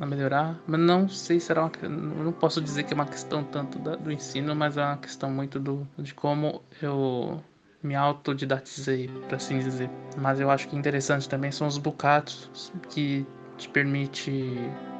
[0.00, 3.42] a melhorar, mas não sei se será uma, não posso dizer que é uma questão
[3.44, 7.42] tanto da, do ensino, mas é uma questão muito do de como eu
[7.82, 9.88] me autodidatizei, por assim dizer.
[10.16, 13.26] Mas eu acho que interessante também são os bucatos que
[13.56, 14.30] te permite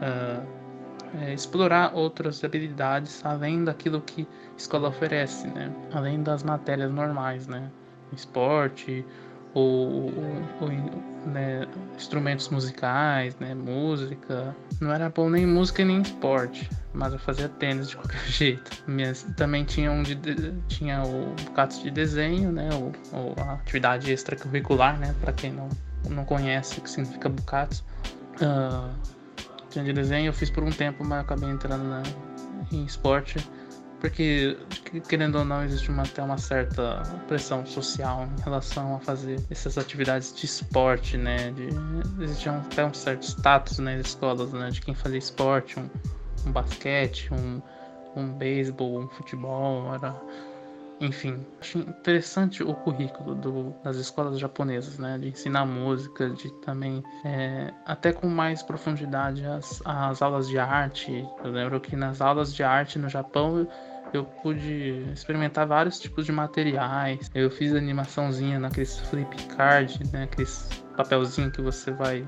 [0.01, 0.47] uh,
[1.21, 4.23] é, explorar outras habilidades além daquilo que
[4.53, 5.73] a escola oferece, né?
[5.93, 7.71] Além das matérias normais, né?
[8.13, 9.05] Esporte,
[9.57, 10.13] ou,
[10.61, 10.69] ou
[11.27, 14.55] né, instrumentos musicais, né, música.
[14.81, 18.71] Não era bom nem música nem esporte, mas eu fazia tênis de qualquer jeito.
[19.35, 20.15] Também tinha um de,
[20.69, 25.69] tinha o bocatos de desenho, né, ou, ou a atividade extracurricular, né, para quem não
[26.09, 27.83] não conhece o que significa bocatos.
[28.41, 28.95] Uh,
[29.71, 32.03] tinha de desenho, eu fiz por um tempo, mas acabei entrando na,
[32.71, 33.45] em esporte
[34.07, 34.57] porque
[35.09, 39.77] querendo ou não existe uma, até uma certa pressão social em relação a fazer essas
[39.77, 41.51] atividades de esporte, né?
[41.51, 41.69] De,
[42.23, 44.71] existia um, até um certo status nas escolas, né?
[44.71, 45.89] De quem fazia esporte, um,
[46.47, 47.61] um basquete, um,
[48.15, 50.15] um beisebol, um futebol, era
[51.01, 55.19] enfim, acho interessante o currículo do, das escolas japonesas, né?
[55.19, 61.29] De ensinar música, de também, é, até com mais profundidade, as, as aulas de arte.
[61.45, 63.69] Eu lembro que nas aulas de arte no Japão
[64.13, 67.31] eu pude experimentar vários tipos de materiais.
[67.35, 70.25] Eu fiz animaçãozinha naqueles flip card, né?
[70.25, 72.27] Aqueles papelzinho que você vai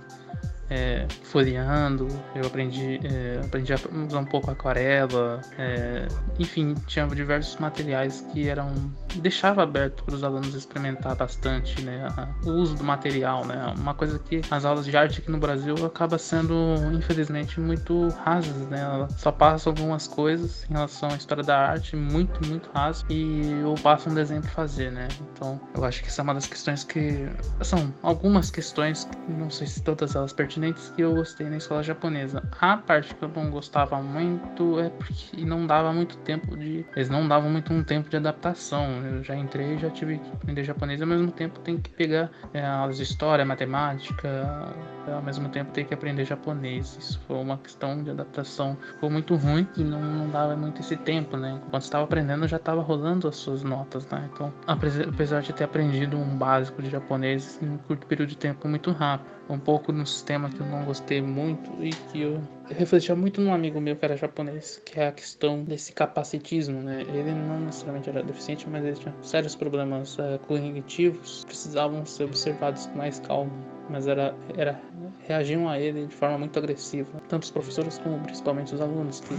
[0.70, 6.06] é, folheando, eu aprendi, é, aprendi a usar um pouco aquarela, é,
[6.38, 8.70] enfim, tinha diversos materiais que eram
[9.16, 12.08] deixava aberto para os alunos experimentar bastante, né,
[12.44, 15.74] o uso do material, né, uma coisa que as aulas de arte aqui no Brasil
[15.84, 16.54] acaba sendo,
[16.92, 21.96] infelizmente, muito rasas, né, ela só passa algumas coisas em relação à história da arte,
[21.96, 26.08] muito, muito raso, e ou passa um desenho para fazer, né, então eu acho que
[26.08, 27.28] essa é uma das questões que,
[27.62, 32.42] são algumas questões, não sei se todas elas pertinentes, que eu gostei na escola japonesa.
[32.60, 37.08] A parte que eu não gostava muito é porque não dava muito tempo de, eles
[37.08, 41.00] não davam muito um tempo de adaptação, eu já entrei já tive que aprender japonês,
[41.00, 44.74] ao mesmo tempo tem que pegar é, aulas de história, matemática,
[45.06, 46.96] ao mesmo tempo tem que aprender japonês.
[46.98, 50.96] Isso foi uma questão de adaptação, ficou muito ruim e não, não dava muito esse
[50.96, 51.60] tempo, né?
[51.70, 54.28] Quando estava aprendendo já estava rolando as suas notas, né?
[54.32, 58.68] Então, apesar de ter aprendido um básico de japonês em um curto período de tempo
[58.68, 63.14] muito rápido, um pouco no sistema que eu não gostei muito e que eu refletia
[63.14, 67.02] muito num amigo meu que era japonês, que é a questão desse capacitismo, né?
[67.02, 72.86] Ele não necessariamente era deficiente, mas ele tinha sérios problemas uh, cognitivos, precisavam ser observados
[72.86, 73.52] com mais calma,
[73.88, 74.80] mas era, era
[75.20, 79.34] reagiam a ele de forma muito agressiva, tanto os professores como principalmente os alunos que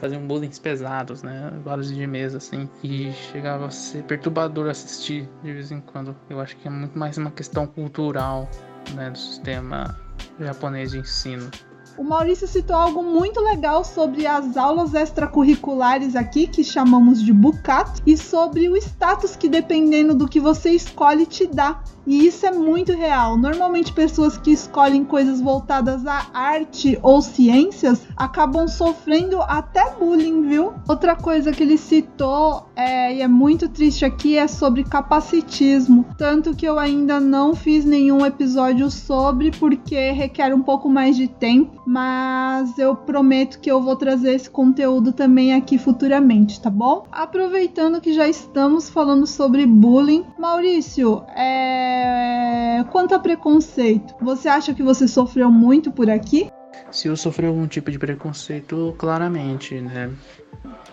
[0.00, 1.52] faziam bullying pesados, né?
[1.64, 6.14] Vários de mesa assim, e chegava a ser perturbador assistir de vez em quando.
[6.28, 8.48] Eu acho que é muito mais uma questão cultural,
[8.94, 9.98] né, do sistema
[10.38, 11.50] japonês de ensino.
[11.96, 18.02] O Maurício citou algo muito legal sobre as aulas extracurriculares aqui, que chamamos de bucato,
[18.04, 21.80] e sobre o status que, dependendo do que você escolhe, te dá.
[22.06, 23.36] E isso é muito real.
[23.36, 30.72] Normalmente, pessoas que escolhem coisas voltadas à arte ou ciências acabam sofrendo até bullying, viu?
[30.88, 36.04] Outra coisa que ele citou é, e é muito triste aqui é sobre capacitismo.
[36.18, 41.28] Tanto que eu ainda não fiz nenhum episódio sobre, porque requer um pouco mais de
[41.28, 41.82] tempo.
[41.86, 47.06] Mas eu prometo que eu vou trazer esse conteúdo também aqui futuramente, tá bom?
[47.10, 54.74] Aproveitando que já estamos falando sobre bullying, Maurício, é é, quanto a preconceito, você acha
[54.74, 56.50] que você sofreu muito por aqui?
[56.90, 60.10] Se eu sofri algum tipo de preconceito, claramente, né?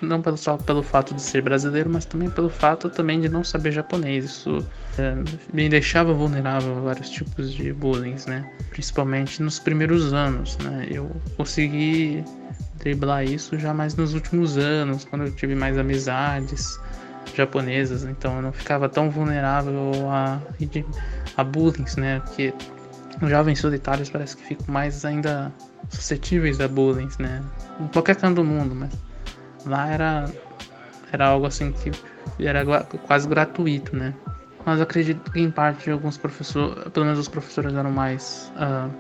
[0.02, 3.72] Não só pelo fato de ser brasileiro, mas também pelo fato também de não saber
[3.72, 4.26] japonês.
[4.26, 4.66] Isso
[4.97, 5.16] é,
[5.54, 8.49] me deixava vulnerável a vários tipos de bullying, né?
[8.72, 10.88] Principalmente nos primeiros anos, né?
[10.89, 12.24] Eu consegui
[12.80, 16.80] driblar isso já mais nos últimos anos, quando eu tive mais amizades
[17.36, 20.39] japonesas, então eu não ficava tão vulnerável a,
[21.38, 22.19] a bullying, né?
[22.19, 22.53] Porque
[23.24, 25.51] jovens solitários parece que ficam mais ainda
[25.89, 27.41] suscetíveis a bullying, né?
[27.80, 28.91] Em qualquer canto do mundo, mas
[29.65, 30.30] lá era,
[31.11, 31.91] era algo assim que
[32.39, 32.63] era
[33.07, 34.13] quase gratuito, né?
[34.65, 38.91] Mas eu acredito que em parte alguns professores, pelo menos os professores eram mais uh,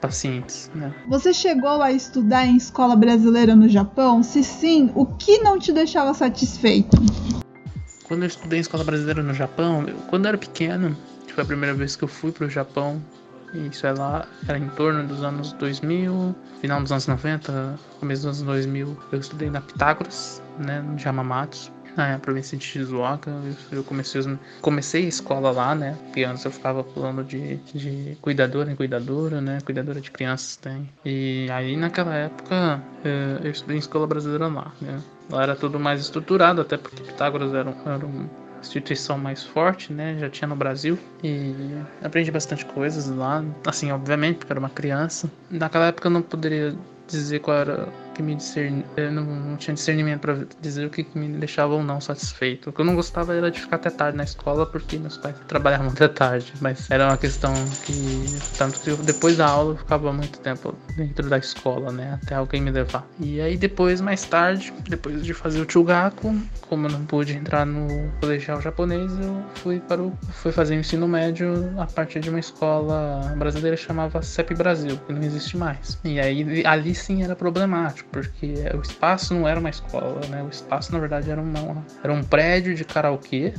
[0.00, 0.94] pacientes, né?
[1.08, 4.22] Você chegou a estudar em escola brasileira no Japão?
[4.22, 6.96] Se sim, o que não te deixava satisfeito?
[8.10, 10.96] Quando eu estudei em escola brasileira no Japão, eu, quando eu era pequeno,
[11.28, 13.00] foi a primeira vez que eu fui para o Japão.
[13.54, 18.40] Isso é lá, era em torno dos anos 2000, final dos anos 90, começo dos
[18.40, 18.98] anos 2000.
[19.12, 23.30] Eu estudei na Pitágoras, né, no Yamamatsu na província de Shizuoka.
[23.70, 24.20] Eu comecei,
[24.60, 25.96] comecei a escola lá, né?
[26.06, 29.58] Porque antes eu ficava pulando de, de cuidadora em cuidadora, né?
[29.64, 30.88] Cuidadora de crianças tem.
[31.04, 35.00] E aí naquela época eh, eu estudei em escola brasileira lá, né?
[35.30, 38.28] Lá era tudo mais estruturado, até porque Pitágoras era, era uma
[38.60, 40.16] instituição mais forte, né?
[40.18, 40.98] Já tinha no Brasil.
[41.22, 41.54] E
[42.02, 43.44] aprendi bastante coisas lá.
[43.66, 45.30] Assim, obviamente, porque era uma criança.
[45.50, 46.74] Naquela época eu não poderia
[47.06, 47.88] dizer qual era
[48.20, 51.82] que me discernir, eu não, não tinha discernimento para dizer o que, me deixava ou
[51.82, 52.70] não satisfeito.
[52.70, 55.34] O que eu não gostava era de ficar até tarde na escola, porque meus pais
[55.48, 57.52] trabalhavam até tarde, mas era uma questão
[57.84, 58.24] que,
[58.58, 62.60] tanto que depois da aula eu ficava muito tempo dentro da escola, né, até alguém
[62.60, 63.06] me levar.
[63.18, 66.36] E aí depois, mais tarde, depois de fazer o Chugaku,
[66.68, 70.80] como eu não pude entrar no colegial japonês, eu fui para o, fui fazer o
[70.80, 75.56] ensino médio a partir de uma escola brasileira que chamava CEP Brasil, que não existe
[75.56, 75.98] mais.
[76.04, 80.42] E aí ali sim era problemático porque o espaço não era uma escola, né?
[80.42, 83.54] O espaço, na verdade, era, uma, era um prédio de karaokê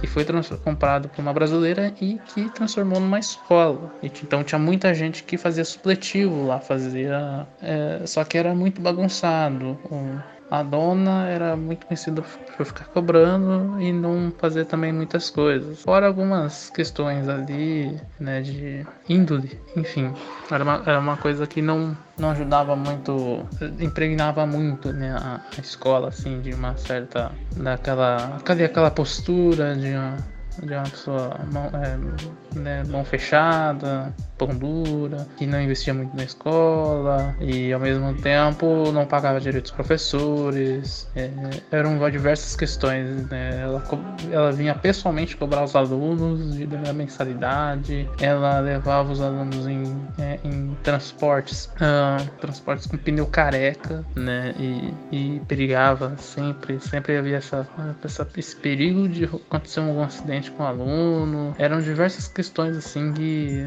[0.00, 0.24] que foi
[0.64, 3.92] comprado por uma brasileira e que transformou numa escola.
[4.02, 7.46] E, então tinha muita gente que fazia supletivo lá, fazia.
[7.62, 9.78] É, só que era muito bagunçado.
[9.90, 10.18] Um,
[10.50, 12.22] a dona era muito conhecida
[12.56, 15.82] por ficar cobrando e não fazer também muitas coisas.
[15.82, 20.12] Fora algumas questões ali, né, de índole, enfim.
[20.50, 23.44] Era uma, era uma coisa que não, não ajudava muito,
[23.80, 30.16] impregnava muito, né, a, a escola, assim, de uma certa, daquela, aquela postura de uma,
[30.62, 36.24] de uma pessoa mão, é, né, mão fechada, pão dura, que não investia muito na
[36.24, 41.08] escola e ao mesmo tempo não pagava direito aos professores.
[41.14, 41.30] É,
[41.70, 43.28] eram diversas questões.
[43.28, 43.60] Né?
[43.62, 43.82] Ela,
[44.30, 49.84] ela vinha pessoalmente cobrar os alunos de, da mensalidade, ela levava os alunos em,
[50.18, 54.54] é, em transportes, uh, transportes com pneu careca, né?
[54.58, 57.66] E, e perigava sempre, sempre havia essa,
[58.02, 61.54] essa, esse perigo de acontecer algum acidente com o aluno.
[61.58, 63.64] Eram diversas questões assim que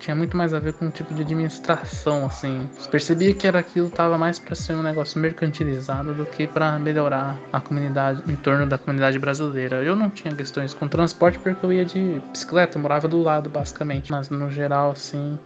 [0.00, 2.68] tinha muito mais a ver com um tipo de administração, assim.
[2.90, 7.38] Percebia que era aquilo tava mais para ser um negócio mercantilizado do que para melhorar
[7.52, 9.82] a comunidade em torno da comunidade brasileira.
[9.84, 14.10] Eu não tinha questões com transporte porque eu ia de bicicleta, morava do lado basicamente,
[14.10, 15.38] mas no geral assim,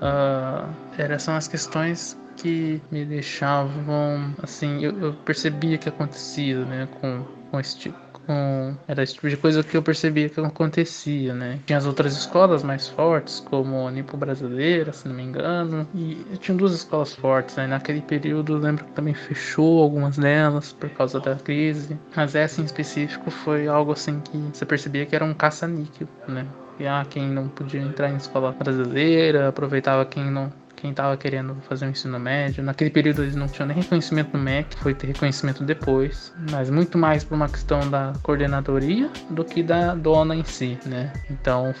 [0.00, 6.88] uh, essas são as questões que me deixavam assim, eu, eu percebia que acontecia, né,
[7.00, 8.74] com com esse tipo com.
[8.86, 11.58] Era esse tipo de coisa que eu percebia que acontecia, né?
[11.66, 15.86] Tinha as outras escolas mais fortes, como a Nipo Brasileira, se não me engano.
[15.94, 17.66] E tinha duas escolas fortes, né?
[17.66, 21.98] Naquele período eu lembro que também fechou algumas delas por causa da crise.
[22.16, 26.46] Mas essa em específico foi algo assim que você percebia que era um caça-níquel, né?
[26.78, 30.50] E ah, quem não podia entrar em escola brasileira, aproveitava quem não
[30.82, 32.62] quem estava querendo fazer o ensino médio.
[32.62, 36.98] Naquele período eles não tinham nem reconhecimento no MEC, foi ter reconhecimento depois, mas muito
[36.98, 41.12] mais por uma questão da coordenadoria do que da dona em si, né?
[41.30, 41.72] Então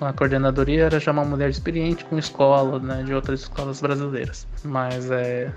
[0.00, 4.44] a coordenadoria era já uma mulher experiente com escola, né, de outras escolas brasileiras.
[4.64, 5.52] Mas é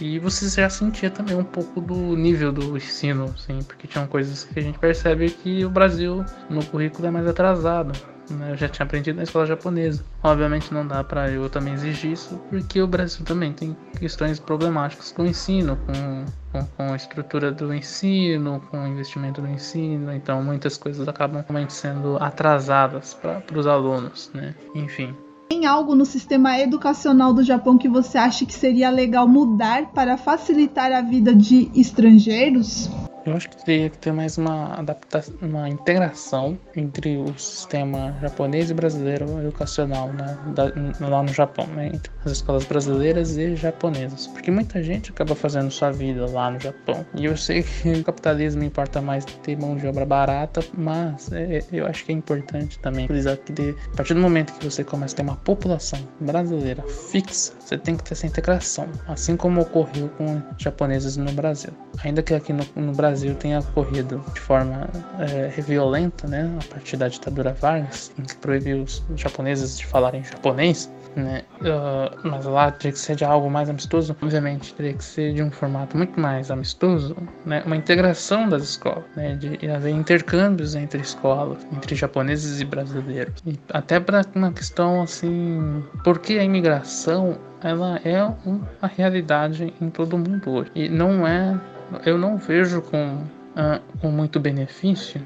[0.00, 4.44] e você já sentia também um pouco do nível do ensino, assim, porque tinham coisas
[4.44, 7.92] que a gente percebe que o Brasil no currículo é mais atrasado.
[8.30, 8.52] Né?
[8.52, 10.04] Eu já tinha aprendido na escola japonesa.
[10.22, 15.12] Obviamente não dá para eu também exigir isso, porque o Brasil também tem questões problemáticas
[15.12, 20.12] com o ensino, com, com, com a estrutura do ensino, com o investimento do ensino.
[20.12, 24.54] Então muitas coisas acabam realmente sendo atrasadas para os alunos, né?
[24.74, 25.14] Enfim.
[25.48, 30.18] Tem algo no sistema educacional do Japão que você acha que seria legal mudar para
[30.18, 32.90] facilitar a vida de estrangeiros?
[33.28, 38.70] Eu acho que teria que ter mais uma adaptação, uma integração entre o sistema japonês
[38.70, 40.72] e brasileiro educacional né, da,
[41.06, 45.70] lá no Japão, né, entre as escolas brasileiras e japonesas, porque muita gente acaba fazendo
[45.70, 47.04] sua vida lá no Japão.
[47.14, 51.62] E eu sei que o capitalismo importa mais ter mão de obra barata, mas é,
[51.70, 54.82] eu acho que é importante também frisar que de, a partir do momento que você
[54.82, 59.60] começa a ter uma população brasileira fixa, você tem que ter essa integração, assim como
[59.60, 61.72] ocorreu com japoneses no Brasil.
[62.02, 64.88] Ainda que aqui no, no Brasil Brasil tenha ocorrido de forma
[65.18, 70.88] é, violenta, né, a partir da ditadura Vargas, que proibiu os japoneses de falarem japonês,
[71.16, 75.34] né, uh, mas lá teria que ser de algo mais amistoso, obviamente teria que ser
[75.34, 80.76] de um formato muito mais amistoso, né, uma integração das escolas, né, de haver intercâmbios
[80.76, 87.36] entre escolas, entre japoneses e brasileiros, e até para uma questão assim, porque a imigração
[87.60, 90.70] ela é uma realidade em todo o mundo hoje.
[90.76, 91.58] E não é
[92.04, 93.22] eu não vejo com,
[93.56, 95.20] uh, com muito benefício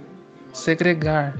[0.52, 1.34] segregar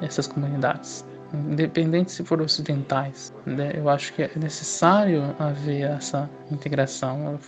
[0.00, 3.32] essas comunidades, independente se forem ocidentais.
[3.46, 3.72] Né?
[3.74, 7.38] Eu acho que é necessário haver essa integração.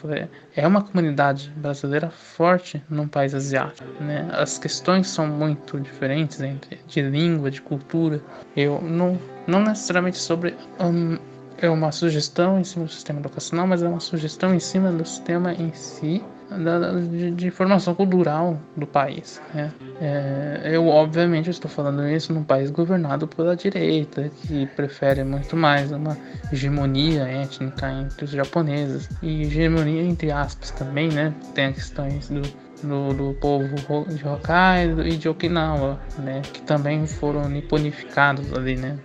[0.57, 3.89] É uma comunidade brasileira forte num país asiático.
[4.03, 4.29] Né?
[4.33, 8.21] As questões são muito diferentes entre de língua, de cultura.
[8.57, 11.19] Eu não, não necessariamente sobre um,
[11.59, 15.05] é uma sugestão em cima do sistema educacional, mas é uma sugestão em cima do
[15.05, 19.41] sistema em si da, de, de, formação cultural do país.
[19.55, 19.73] Né?
[20.01, 25.91] É, eu, obviamente, estou falando isso num país governado pela direita, que prefere muito mais
[25.91, 26.17] uma
[26.53, 31.35] hegemonia étnica entre os japoneses, e hegemonia entre aspas também, né?
[31.55, 32.43] Tem questões do,
[32.83, 33.75] do, do, povo
[34.09, 38.99] de Hokkaido e de Okinawa, né, que também foram niponificados ali, né,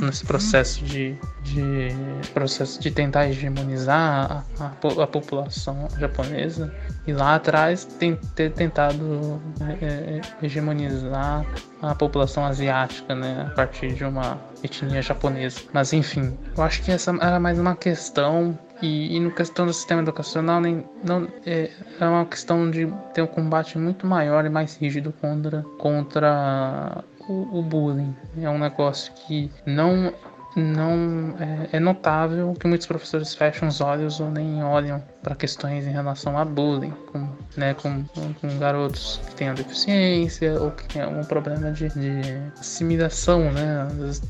[0.00, 1.88] nesse processo de, de
[2.32, 6.72] processo de tentar hegemonizar a, a, a população japonesa
[7.06, 11.44] e lá atrás tem ter tentado é, é, hegemonizar
[11.82, 15.60] a população asiática, né, a partir de uma etnia japonesa.
[15.72, 19.72] Mas enfim, eu acho que essa era mais uma questão e, e no questão do
[19.72, 24.48] sistema educacional nem não é, é uma questão de ter um combate muito maior e
[24.48, 28.14] mais rígido contra contra o, o bullying.
[28.40, 30.12] É um negócio que não
[30.56, 35.86] não é, é, notável que muitos professores fecham os olhos ou nem olham para questões
[35.86, 41.10] em relação a bullying, com, né, com, com, garotos que tenham deficiência ou que tenham
[41.10, 42.20] algum problema de, de
[42.58, 43.86] assimilação, né,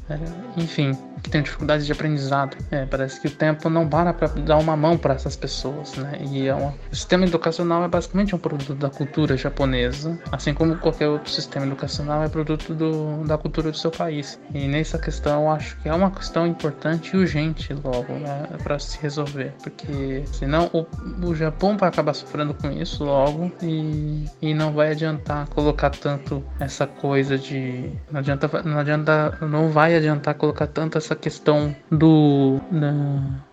[0.08, 2.56] é, enfim, que tenham dificuldades de aprendizado.
[2.70, 6.18] É, parece que o tempo não para para dar uma mão para essas pessoas, né,
[6.28, 10.76] e é uma, o sistema educacional é basicamente um produto da cultura japonesa, assim como
[10.76, 14.40] qualquer outro sistema educacional é produto do, da cultura do seu país.
[14.52, 18.78] E nessa questão eu acho que é uma questão importante e urgente logo, né, para
[18.78, 20.79] se resolver, porque senão o
[21.22, 26.44] o, Japão vai acabar sofrendo com isso logo e, e não vai adiantar colocar tanto
[26.58, 27.90] essa coisa de.
[28.10, 29.38] Não adianta, não adianta.
[29.42, 32.60] Não vai adiantar colocar tanto essa questão do.
[32.70, 32.92] Da,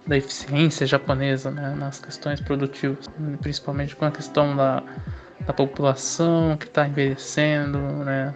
[0.07, 3.09] da eficiência japonesa né, nas questões produtivas,
[3.41, 4.81] principalmente com a questão da,
[5.45, 8.33] da população que está envelhecendo, né?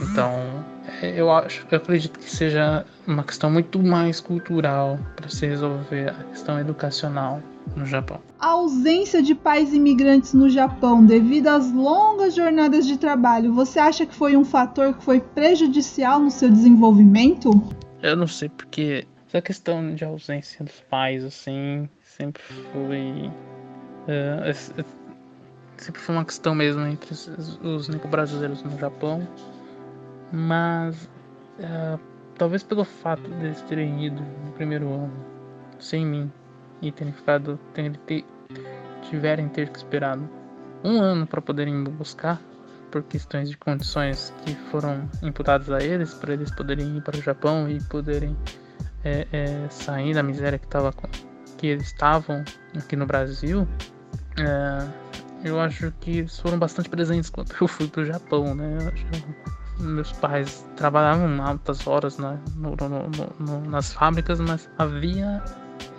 [0.00, 0.64] Então,
[1.02, 6.24] eu acho, eu acredito que seja uma questão muito mais cultural para se resolver a
[6.24, 7.42] questão educacional
[7.76, 8.20] no Japão.
[8.38, 14.06] A ausência de pais imigrantes no Japão devido às longas jornadas de trabalho, você acha
[14.06, 17.50] que foi um fator que foi prejudicial no seu desenvolvimento?
[18.02, 22.42] Eu não sei, porque essa questão de ausência dos pais, assim, sempre
[22.72, 23.30] foi.
[24.08, 24.84] Uh,
[25.76, 27.28] sempre foi uma questão mesmo entre os,
[27.62, 29.26] os brasileiros no Japão.
[30.32, 31.08] Mas.
[31.58, 32.00] Uh,
[32.38, 35.12] talvez pelo fato deles terem ido no primeiro ano
[35.78, 36.32] sem mim
[36.82, 38.24] e terem ficado, terem, ter,
[39.08, 40.28] tiverem ter que esperado
[40.82, 42.40] um ano para poderem buscar
[42.90, 47.22] por questões de condições que foram imputadas a eles, para eles poderem ir para o
[47.22, 48.36] Japão e poderem
[49.04, 50.92] é, é, sair da miséria que, tava,
[51.56, 52.44] que eles estavam
[52.76, 53.68] aqui no Brasil.
[54.38, 58.78] É, eu acho que eles foram bastante presentes quando eu fui para o Japão, né?
[59.78, 63.08] meus pais trabalhavam altas horas né, no, no,
[63.38, 65.42] no, nas fábricas, mas havia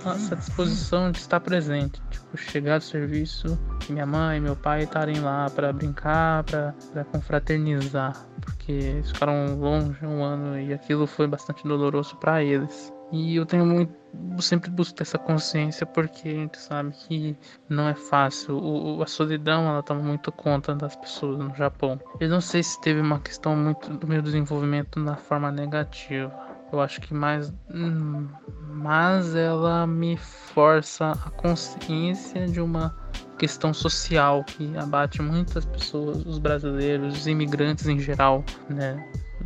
[0.06, 4.84] essa disposição de estar presente, tipo, chegar do serviço e minha mãe e meu pai
[4.84, 11.28] estarem lá para brincar, para confraternizar, porque eles ficaram longe um ano e aquilo foi
[11.28, 12.92] bastante doloroso para eles.
[13.12, 13.94] E eu tenho muito,
[14.42, 18.58] sempre busco essa consciência porque a gente sabe que não é fácil.
[18.58, 22.00] O, a solidão ela toma muito conta das pessoas no Japão.
[22.22, 26.82] Eu não sei se teve uma questão muito do meu desenvolvimento na forma negativa eu
[26.82, 27.54] acho que mais.
[27.74, 28.28] Hum,
[28.74, 32.96] mas ela me força a consciência de uma
[33.38, 39.04] questão social que abate muitas pessoas, os brasileiros, os imigrantes em geral, né?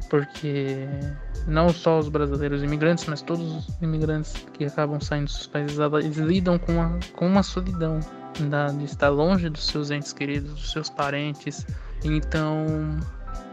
[0.09, 0.87] Porque
[1.47, 6.17] não só os brasileiros imigrantes, mas todos os imigrantes que acabam saindo dos países, eles
[6.17, 7.99] lidam com uma, com uma solidão
[8.49, 11.65] da, de estar longe dos seus entes queridos, dos seus parentes.
[12.03, 12.65] Então,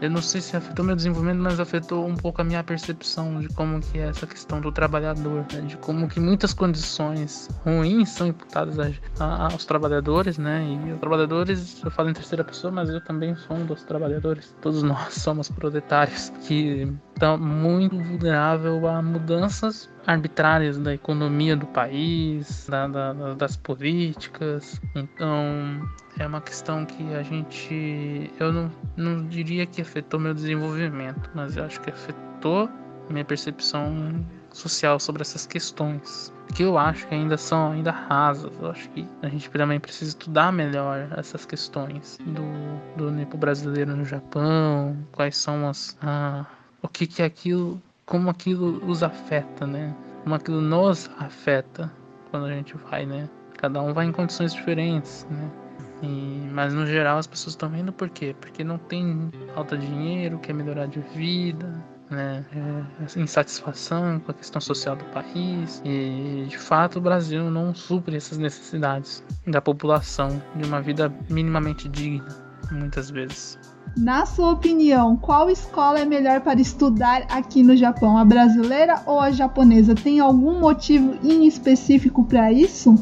[0.03, 3.47] eu não sei se afetou meu desenvolvimento, mas afetou um pouco a minha percepção de
[3.47, 5.61] como que é essa questão do trabalhador, né?
[5.61, 8.91] de como que muitas condições ruins são imputadas a,
[9.23, 10.61] a, aos trabalhadores, né?
[10.61, 14.53] E os trabalhadores, eu falo em terceira pessoa, mas eu também sou um dos trabalhadores.
[14.59, 22.67] Todos nós somos proletários que estão muito vulnerável a mudanças arbitrárias da economia do país,
[22.69, 24.81] da, da, das políticas.
[24.93, 25.81] Então,
[26.19, 28.31] é uma questão que a gente.
[28.39, 32.69] Eu não, não diria que afetou meu desenvolvimento, mas eu acho que afetou
[33.09, 36.31] minha percepção social sobre essas questões.
[36.53, 38.51] Que eu acho que ainda são ainda rasas.
[38.61, 43.95] Eu acho que a gente também precisa estudar melhor essas questões do, do nepo brasileiro
[43.95, 45.97] no Japão, quais são as.
[46.01, 46.45] Ah,
[46.81, 49.95] o que, que aquilo, como aquilo os afeta, né?
[50.23, 51.91] Como aquilo nos afeta
[52.29, 53.27] quando a gente vai, né?
[53.57, 55.62] Cada um vai em condições diferentes, né?
[56.03, 58.35] E, mas no geral as pessoas estão indo por quê?
[58.39, 61.73] Porque não tem falta de dinheiro, quer melhorar de vida,
[62.09, 62.45] né?
[62.53, 65.81] É, insatisfação com a questão social do país.
[65.85, 71.87] E de fato o Brasil não supre essas necessidades da população de uma vida minimamente
[71.87, 72.27] digna,
[72.71, 73.57] muitas vezes.
[73.95, 78.17] Na sua opinião, qual escola é melhor para estudar aqui no Japão?
[78.17, 79.93] A brasileira ou a japonesa?
[79.93, 82.95] Tem algum motivo em específico para isso?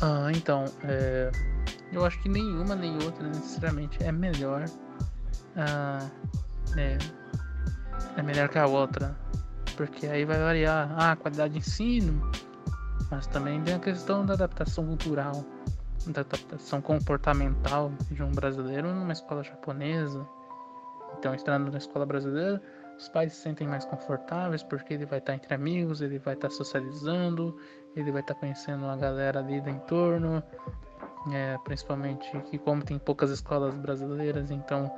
[0.00, 1.32] Ah, então, é,
[1.92, 4.64] eu acho que nenhuma nem outra necessariamente é melhor.
[5.56, 6.08] Ah,
[6.76, 6.98] é,
[8.16, 9.16] é melhor que a outra.
[9.76, 12.30] Porque aí vai variar ah, a qualidade de ensino,
[13.10, 15.44] mas também tem a questão da adaptação cultural,
[16.06, 20.26] da adaptação comportamental de um brasileiro numa escola japonesa.
[21.18, 22.62] Então, estando na escola brasileira,
[22.98, 26.50] os pais se sentem mais confortáveis porque ele vai estar entre amigos, ele vai estar
[26.50, 27.56] socializando,
[27.96, 30.42] ele vai estar conhecendo a galera ali do entorno,
[31.32, 34.90] é, principalmente que como tem poucas escolas brasileiras, então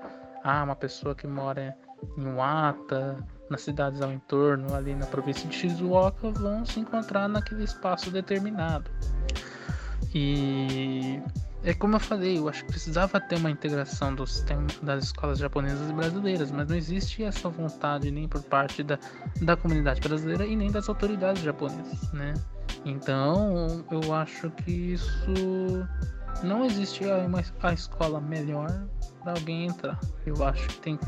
[0.45, 1.77] há uma pessoa que mora
[2.17, 3.17] em Wata,
[3.49, 8.91] nas cidades ao entorno, ali na província de Shizuoka, vão se encontrar naquele espaço determinado.
[10.15, 11.21] E
[11.65, 15.39] é como eu falei, eu acho que precisava ter uma integração do sistema das escolas
[15.39, 18.99] japonesas e brasileiras, mas não existe essa vontade nem por parte da,
[19.41, 22.35] da comunidade brasileira e nem das autoridades japonesas, né?
[22.85, 25.87] Então, eu acho que isso
[26.43, 28.89] não existe uma a escola melhor
[29.23, 29.99] para alguém entrar.
[30.27, 31.07] Eu acho que tem que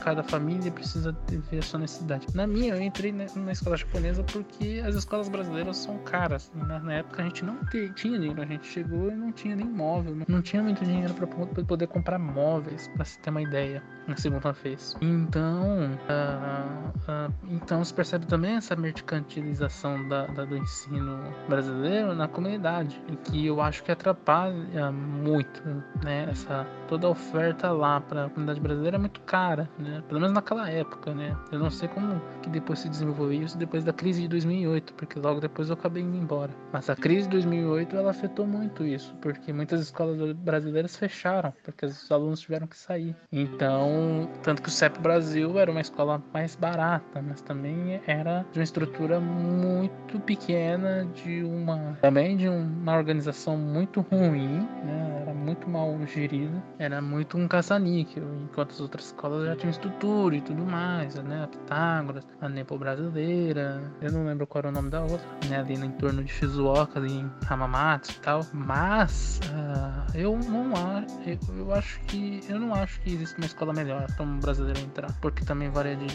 [0.00, 1.16] cada família precisa
[1.50, 2.26] ver a sua necessidade.
[2.34, 6.50] Na minha, eu entrei na escola japonesa porque as escolas brasileiras são caras.
[6.54, 7.58] Na, na época a gente não
[7.94, 11.26] tinha dinheiro, a gente chegou e não tinha nem móvel, não, tinha muito dinheiro para
[11.26, 14.96] poder comprar móveis, para se ter uma ideia, na segunda vez.
[15.00, 21.18] Então, uh, uh, então se percebe também essa mercantilização da, da, do ensino
[21.48, 25.62] brasileiro na comunidade, que eu acho que atrapalha muito,
[26.02, 30.02] né, essa toda a oferta oferta lá para a comunidade brasileira é muito cara, né?
[30.08, 31.36] Pelo menos naquela época, né?
[31.52, 35.18] Eu não sei como que depois se desenvolveu isso depois da crise de 2008, porque
[35.18, 36.50] logo depois eu acabei indo embora.
[36.72, 41.86] Mas a crise de 2008 ela afetou muito isso, porque muitas escolas brasileiras fecharam, porque
[41.86, 43.14] os alunos tiveram que sair.
[43.30, 48.58] Então, tanto que o CEP Brasil era uma escola mais barata, mas também era de
[48.58, 55.22] uma estrutura muito pequena, de uma também de uma organização muito ruim, né?
[55.22, 59.70] Era muito mal gerida, era muito muito um caça-níquel, enquanto as outras escolas já tinham
[59.70, 61.44] estrutura e tudo mais, né?
[61.44, 65.58] A Pitágoras, a Nepo Brasileira, eu não lembro qual era o nome da outra, né?
[65.58, 68.46] Ali no entorno de Shizuoka, ali em Hamamatsu e tal.
[68.52, 73.46] Mas uh, eu não acho, eu, eu, acho que eu não acho que existe uma
[73.46, 76.08] escola melhor para um brasileiro entrar, porque também varia de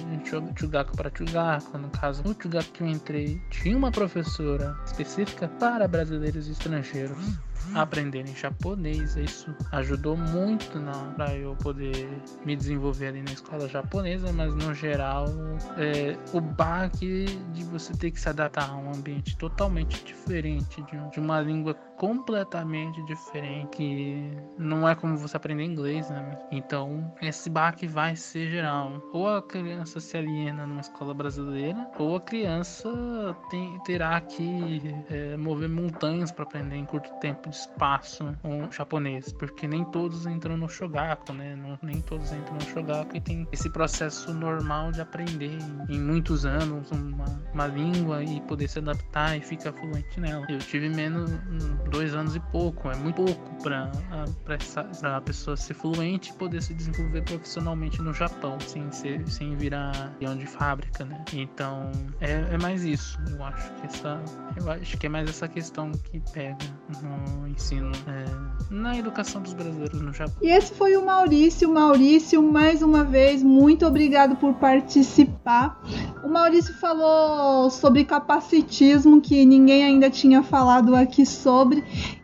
[0.56, 1.78] Chugaka para Chugaka.
[1.78, 7.18] No caso, no Chugaka que eu entrei, tinha uma professora específica para brasileiros e estrangeiros
[7.74, 9.16] aprenderem japonês.
[9.16, 10.80] Isso ajudou muito
[11.16, 12.08] para eu poder
[12.46, 15.26] me desenvolver ali na escola japonesa, mas no geral
[15.78, 21.12] é, o baque de você ter que se adaptar a um ambiente totalmente diferente, de,
[21.12, 26.38] de uma língua completamente diferente, que não é como você aprender inglês, né?
[26.52, 29.02] Então esse baque vai ser geral.
[29.12, 32.90] Ou a criança se aliena numa escola brasileira, ou a criança
[33.50, 39.32] tem, terá que é, mover montanhas para aprender em curto tempo de espaço um japonês,
[39.34, 41.56] porque nem todos entram no shogaku, né?
[41.56, 45.58] Não, nem todos entram no shogaku e tem esse processo normal de aprender
[45.90, 50.46] em, em muitos anos uma, uma língua e poder se adaptar e ficar fluente nela.
[50.50, 51.32] Eu tive menos
[51.90, 53.92] dois anos e pouco, é muito pouco para
[55.16, 60.14] a pessoa ser fluente e poder se desenvolver profissionalmente no Japão, sem, ser, sem virar
[60.20, 61.24] leão de fábrica, né?
[61.34, 63.18] Então é, é mais isso.
[63.30, 64.22] Eu acho que essa,
[64.58, 66.58] eu acho que é mais essa questão que pega
[67.02, 70.36] no ensino, é, na educação dos brasileiros no Japão.
[70.42, 71.72] E esse foi o Maurício.
[71.72, 75.82] Maurício, mais uma vez, muito obrigado por participar.
[76.24, 81.73] O Maurício falou sobre capacitismo que ninguém ainda tinha falado aqui sobre,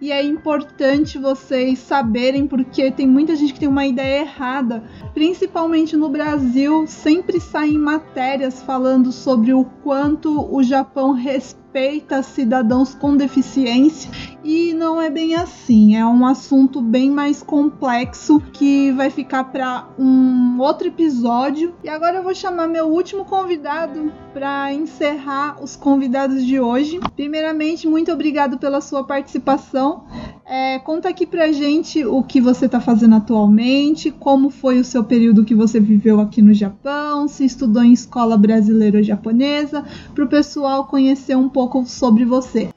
[0.02, 4.84] e é importante vocês saberem porque tem muita gente que tem uma ideia errada,
[5.14, 12.96] principalmente no Brasil, sempre saem matérias falando sobre o quanto o Japão respeita respeita cidadãos
[12.96, 14.10] com deficiência
[14.44, 15.96] e não é bem assim.
[15.96, 21.76] É um assunto bem mais complexo que vai ficar para um outro episódio.
[21.84, 27.00] E agora eu vou chamar meu último convidado para encerrar os convidados de hoje.
[27.16, 30.06] Primeiramente, muito obrigado pela sua participação.
[30.52, 35.04] É, conta aqui pra gente o que você está fazendo atualmente, como foi o seu
[35.04, 39.86] período que você viveu aqui no Japão, se estudou em escola brasileira ou japonesa,
[40.16, 42.74] para o pessoal conhecer um pouco sobre você.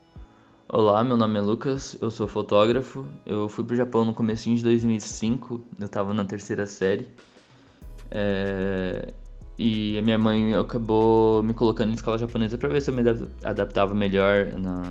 [0.69, 3.07] Olá, meu nome é Lucas, eu sou fotógrafo.
[3.25, 7.09] Eu fui pro Japão no começo de 2005, eu estava na terceira série.
[8.11, 9.15] É...
[9.59, 13.03] E a minha mãe acabou me colocando em escola japonesa para ver se eu me
[13.43, 14.83] adaptava melhor na...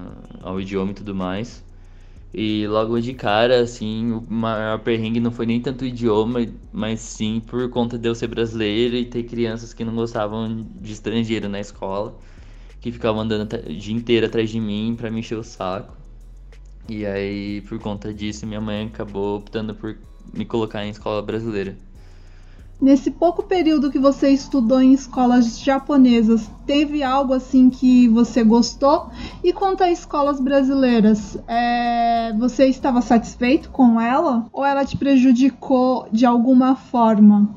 [0.42, 1.64] ao idioma e tudo mais.
[2.34, 6.40] E logo de cara, assim, o maior perrengue não foi nem tanto o idioma,
[6.72, 10.94] mas sim por conta de eu ser brasileiro e ter crianças que não gostavam de
[10.94, 12.18] estrangeiro na escola,
[12.80, 15.94] que ficavam andando o dia inteiro atrás de mim para me encher o saco.
[16.88, 19.98] E aí, por conta disso, minha mãe acabou optando por
[20.34, 21.78] me colocar em escola brasileira.
[22.82, 29.12] Nesse pouco período que você estudou em escolas japonesas, teve algo assim que você gostou?
[29.44, 32.34] E quanto a escolas brasileiras, é...
[32.40, 34.48] você estava satisfeito com ela?
[34.52, 37.54] Ou ela te prejudicou de alguma forma?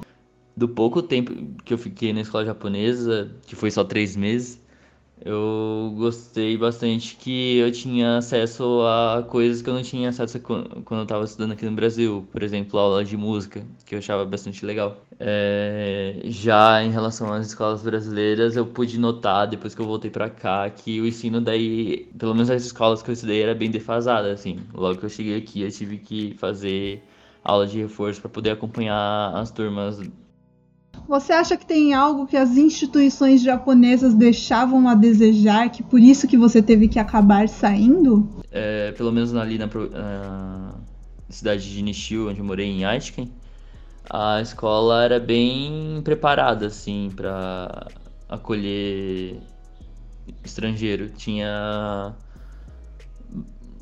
[0.55, 1.33] Do pouco tempo
[1.65, 4.61] que eu fiquei na escola japonesa, que foi só três meses,
[5.21, 10.85] eu gostei bastante que eu tinha acesso a coisas que eu não tinha acesso quando
[10.91, 12.27] eu estava estudando aqui no Brasil.
[12.33, 14.99] Por exemplo, aula de música, que eu achava bastante legal.
[15.19, 20.29] É, já em relação às escolas brasileiras, eu pude notar, depois que eu voltei para
[20.29, 24.33] cá, que o ensino daí, pelo menos as escolas que eu estudei, era bem defasada,
[24.33, 24.61] assim.
[24.75, 27.03] Logo que eu cheguei aqui, eu tive que fazer
[27.43, 30.01] aula de reforço para poder acompanhar as turmas
[31.09, 36.27] você acha que tem algo que as instituições japonesas deixavam a desejar, que por isso
[36.27, 38.29] que você teve que acabar saindo?
[38.51, 40.81] É, pelo menos ali na uh,
[41.29, 43.31] cidade de Nishio, onde eu morei em Aitken,
[44.09, 47.87] a escola era bem preparada assim para
[48.29, 49.41] acolher
[50.45, 51.11] estrangeiro.
[51.11, 52.15] Tinha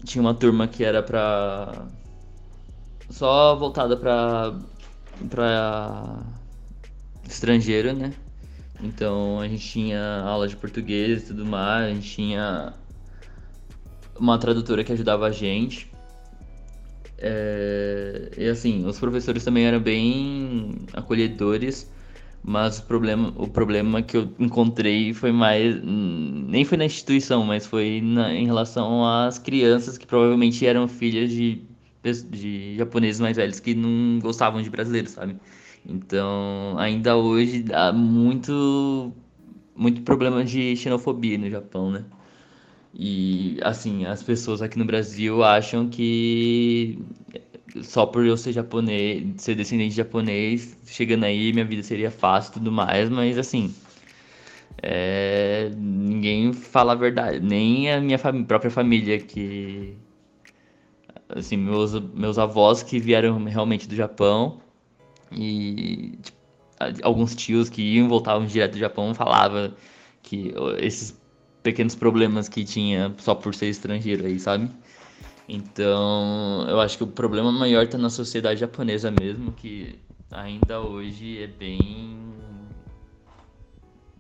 [0.05, 1.87] tinha uma turma que era para
[3.11, 4.55] só voltada para
[5.31, 6.42] para
[7.29, 8.13] estrangeiro, né?
[8.83, 12.75] Então a gente tinha aula de português e tudo mais, a gente tinha
[14.19, 15.91] uma tradutora que ajudava a gente.
[17.19, 18.31] É...
[18.37, 21.89] E assim, os professores também eram bem acolhedores,
[22.43, 25.81] mas o problema, o problema que eu encontrei foi mais.
[25.83, 31.31] Nem foi na instituição, mas foi na, em relação às crianças que provavelmente eram filhas
[31.31, 31.63] de,
[32.31, 35.37] de japoneses mais velhos que não gostavam de brasileiros, sabe?
[35.87, 39.13] Então, ainda hoje há muito,
[39.75, 42.05] muito problema de xenofobia no Japão, né?
[42.95, 46.99] E, assim, as pessoas aqui no Brasil acham que
[47.83, 52.51] só por eu ser japonês, ser descendente de japonês, chegando aí minha vida seria fácil
[52.51, 53.75] e tudo mais, mas, assim,
[54.83, 59.97] é, ninguém fala a verdade, nem a minha fam própria família que
[61.29, 64.61] assim, meus, meus avós que vieram realmente do Japão
[65.35, 66.39] e tipo,
[67.03, 69.73] alguns tios que iam e voltavam direto do Japão falavam
[70.23, 71.17] que esses
[71.63, 74.71] pequenos problemas que tinha só por ser estrangeiro aí, sabe?
[75.49, 79.99] Então, eu acho que o problema maior tá na sociedade japonesa mesmo, que
[80.31, 82.19] ainda hoje é bem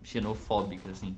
[0.02, 1.16] xenofóbica, assim.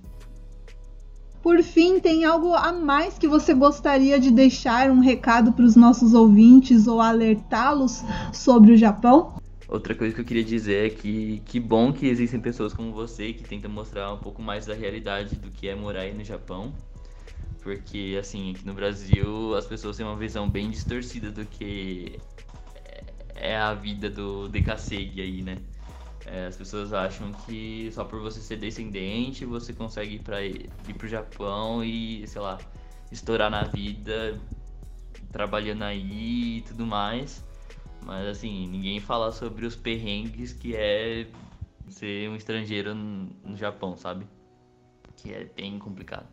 [1.42, 5.76] Por fim, tem algo a mais que você gostaria de deixar um recado para os
[5.76, 9.34] nossos ouvintes ou alertá-los sobre o Japão?
[9.74, 13.32] Outra coisa que eu queria dizer é que que bom que existem pessoas como você
[13.32, 16.72] que tentam mostrar um pouco mais da realidade do que é morar aí no Japão.
[17.60, 22.20] Porque, assim, aqui no Brasil as pessoas têm uma visão bem distorcida do que
[23.34, 25.58] é a vida do Dekasegi aí, né?
[26.24, 30.70] É, as pessoas acham que só por você ser descendente você consegue ir, pra, ir
[30.96, 32.60] pro Japão e, sei lá,
[33.10, 34.38] estourar na vida
[35.32, 37.42] trabalhando aí e tudo mais.
[38.04, 41.26] Mas assim, ninguém fala sobre os perrengues que é
[41.88, 44.26] ser um estrangeiro no Japão, sabe?
[45.16, 46.26] Que é bem complicado.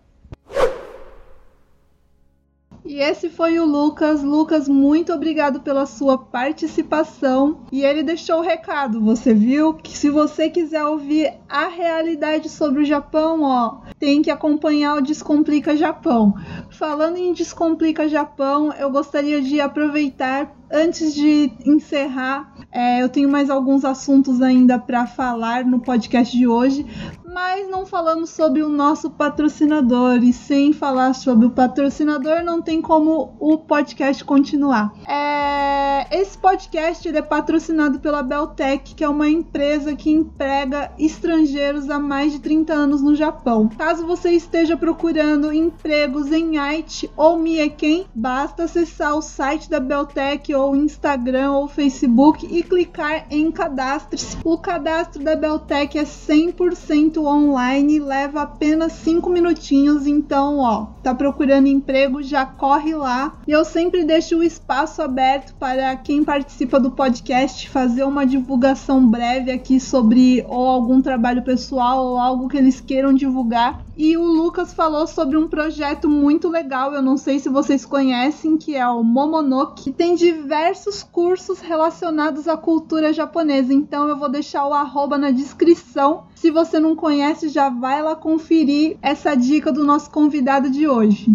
[2.83, 4.23] E esse foi o Lucas.
[4.23, 7.61] Lucas, muito obrigado pela sua participação.
[7.71, 8.99] E ele deixou o recado.
[9.01, 14.31] Você viu que se você quiser ouvir a realidade sobre o Japão, ó, tem que
[14.31, 16.33] acompanhar o Descomplica Japão.
[16.69, 23.49] Falando em Descomplica Japão, eu gostaria de aproveitar antes de encerrar, é, eu tenho mais
[23.49, 26.85] alguns assuntos ainda para falar no podcast de hoje,
[27.33, 30.23] mas não falamos sobre o nosso patrocinador.
[30.23, 34.93] E sem falar sobre o patrocinador, não tem como o podcast continuar.
[35.07, 41.99] É, esse podcast é patrocinado pela Beltec, que é uma empresa que emprega estrangeiros há
[41.99, 43.69] mais de 30 anos no Japão.
[43.77, 50.53] Caso você esteja procurando empregos em Aichi ou Mieken, basta acessar o site da Beltec
[50.53, 54.37] ou Instagram ou Facebook e clicar em cadastre-se.
[54.43, 61.67] O cadastro da Beltec é 100% online leva apenas 5 minutinhos, então, ó, tá procurando
[61.67, 63.33] emprego, já corre lá.
[63.47, 69.07] E eu sempre deixo o espaço aberto para quem participa do podcast fazer uma divulgação
[69.07, 73.81] breve aqui sobre ou algum trabalho pessoal ou algo que eles queiram divulgar.
[73.97, 78.57] E o Lucas falou sobre um projeto muito legal, eu não sei se vocês conhecem,
[78.57, 83.73] que é o Momonoke, que tem diversos cursos relacionados à cultura japonesa.
[83.73, 86.23] Então eu vou deixar o arroba na descrição.
[86.35, 91.29] Se você não conhece, já vai lá conferir essa dica do nosso convidado de hoje.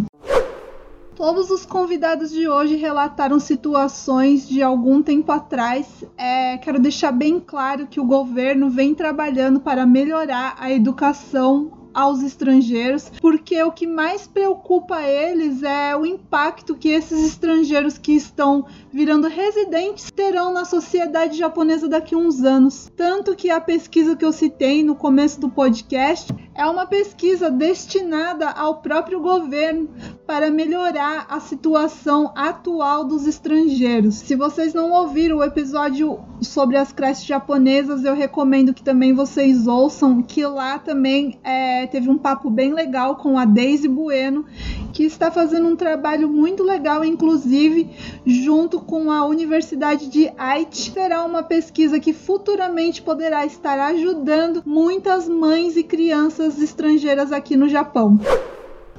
[1.15, 6.05] Todos os convidados de hoje relataram situações de algum tempo atrás.
[6.17, 12.23] É, quero deixar bem claro que o governo vem trabalhando para melhorar a educação aos
[12.23, 18.67] estrangeiros, porque o que mais preocupa eles é o impacto que esses estrangeiros que estão
[18.93, 22.93] virando residentes terão na sociedade japonesa daqui a uns anos.
[22.95, 28.51] Tanto que a pesquisa que eu citei no começo do podcast é uma pesquisa destinada
[28.51, 29.89] ao próprio governo
[30.27, 34.17] para melhorar a situação atual dos estrangeiros.
[34.17, 39.67] Se vocês não ouviram o episódio sobre as creches japonesas, eu recomendo que também vocês
[39.67, 44.45] ouçam, que lá também é, teve um papo bem legal com a Daisy Bueno,
[44.93, 47.91] que está fazendo um trabalho muito legal, inclusive
[48.25, 50.91] junto com a Universidade de Aichi.
[50.91, 57.69] Será uma pesquisa que futuramente poderá estar ajudando muitas mães e crianças estrangeiras aqui no
[57.69, 58.19] Japão.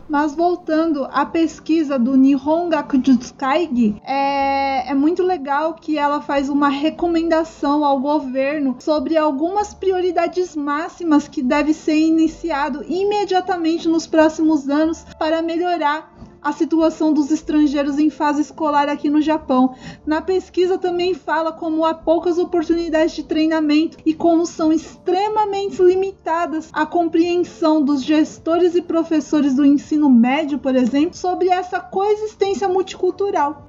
[0.09, 6.69] Mas voltando à pesquisa do Nihon Gakujutsukaigi, é, é muito legal que ela faz uma
[6.69, 15.05] recomendação ao governo sobre algumas prioridades máximas que deve ser iniciado imediatamente nos próximos anos
[15.19, 16.16] para melhorar
[16.47, 19.75] a situação dos estrangeiros em fase escolar aqui no Japão.
[20.05, 26.69] Na pesquisa também fala como há poucas oportunidades de treinamento e como são extremamente limitadas
[26.71, 33.67] a compreensão dos gestores e professores do ensino médio, por exemplo, sobre essa coexistência multicultural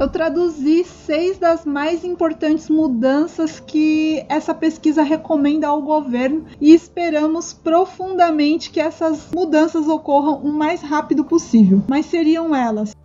[0.00, 7.52] eu traduzi seis das mais importantes mudanças que essa pesquisa recomenda ao governo e esperamos
[7.52, 11.82] profundamente que essas mudanças ocorram o mais rápido possível.
[11.86, 12.96] Mas seriam elas: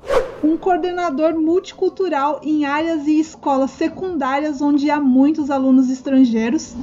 [0.41, 6.75] um coordenador multicultural em áreas e escolas secundárias onde há muitos alunos estrangeiros,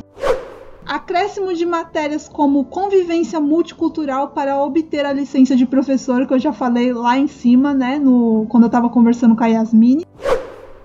[0.87, 6.53] acréscimo de matérias como convivência multicultural para obter a licença de professor, que eu já
[6.53, 10.07] falei lá em cima, né, no, quando eu estava conversando com a Yasmine.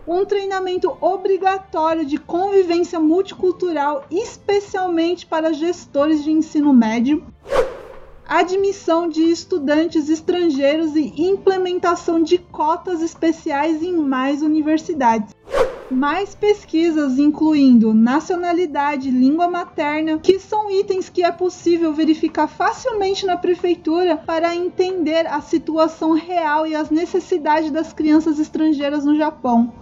[0.08, 7.24] Um treinamento obrigatório de convivência multicultural, especialmente para gestores de ensino médio.
[8.26, 15.37] Admissão de estudantes estrangeiros e implementação de cotas especiais em mais universidades
[15.90, 23.38] mais pesquisas incluindo nacionalidade, língua materna, que são itens que é possível verificar facilmente na
[23.38, 29.74] prefeitura para entender a situação real e as necessidades das crianças estrangeiras no Japão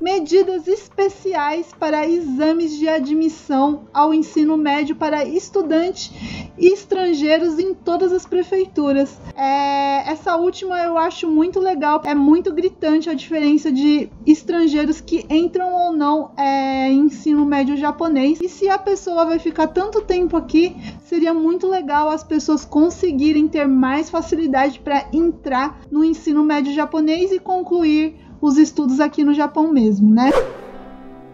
[0.00, 6.10] medidas especiais para exames de admissão ao ensino médio para estudantes
[6.56, 9.18] estrangeiros em todas as prefeituras.
[9.36, 15.24] É, essa última eu acho muito legal, é muito gritante a diferença de estrangeiros que
[15.30, 18.38] entram ou não é, em ensino médio japonês.
[18.40, 23.48] E se a pessoa vai ficar tanto tempo aqui, seria muito legal as pessoas conseguirem
[23.48, 29.34] ter mais facilidade para entrar no ensino médio japonês e concluir os estudos aqui no
[29.34, 30.30] Japão mesmo, né?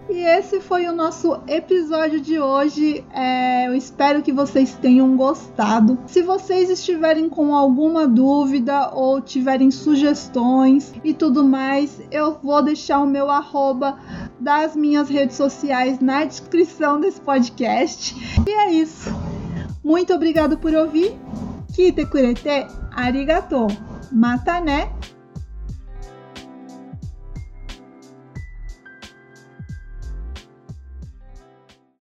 [0.08, 3.04] E esse foi o nosso episódio de hoje.
[3.12, 5.98] É, eu espero que vocês tenham gostado.
[6.06, 13.00] Se vocês estiverem com alguma dúvida ou tiverem sugestões e tudo mais, eu vou deixar
[13.00, 13.98] o meu arroba
[14.38, 18.14] das minhas redes sociais na descrição desse podcast.
[18.46, 19.10] E é isso.
[19.82, 21.18] Muito obrigado por ouvir.
[21.72, 23.68] Kite kurete arigatou.
[24.12, 24.92] Mata né?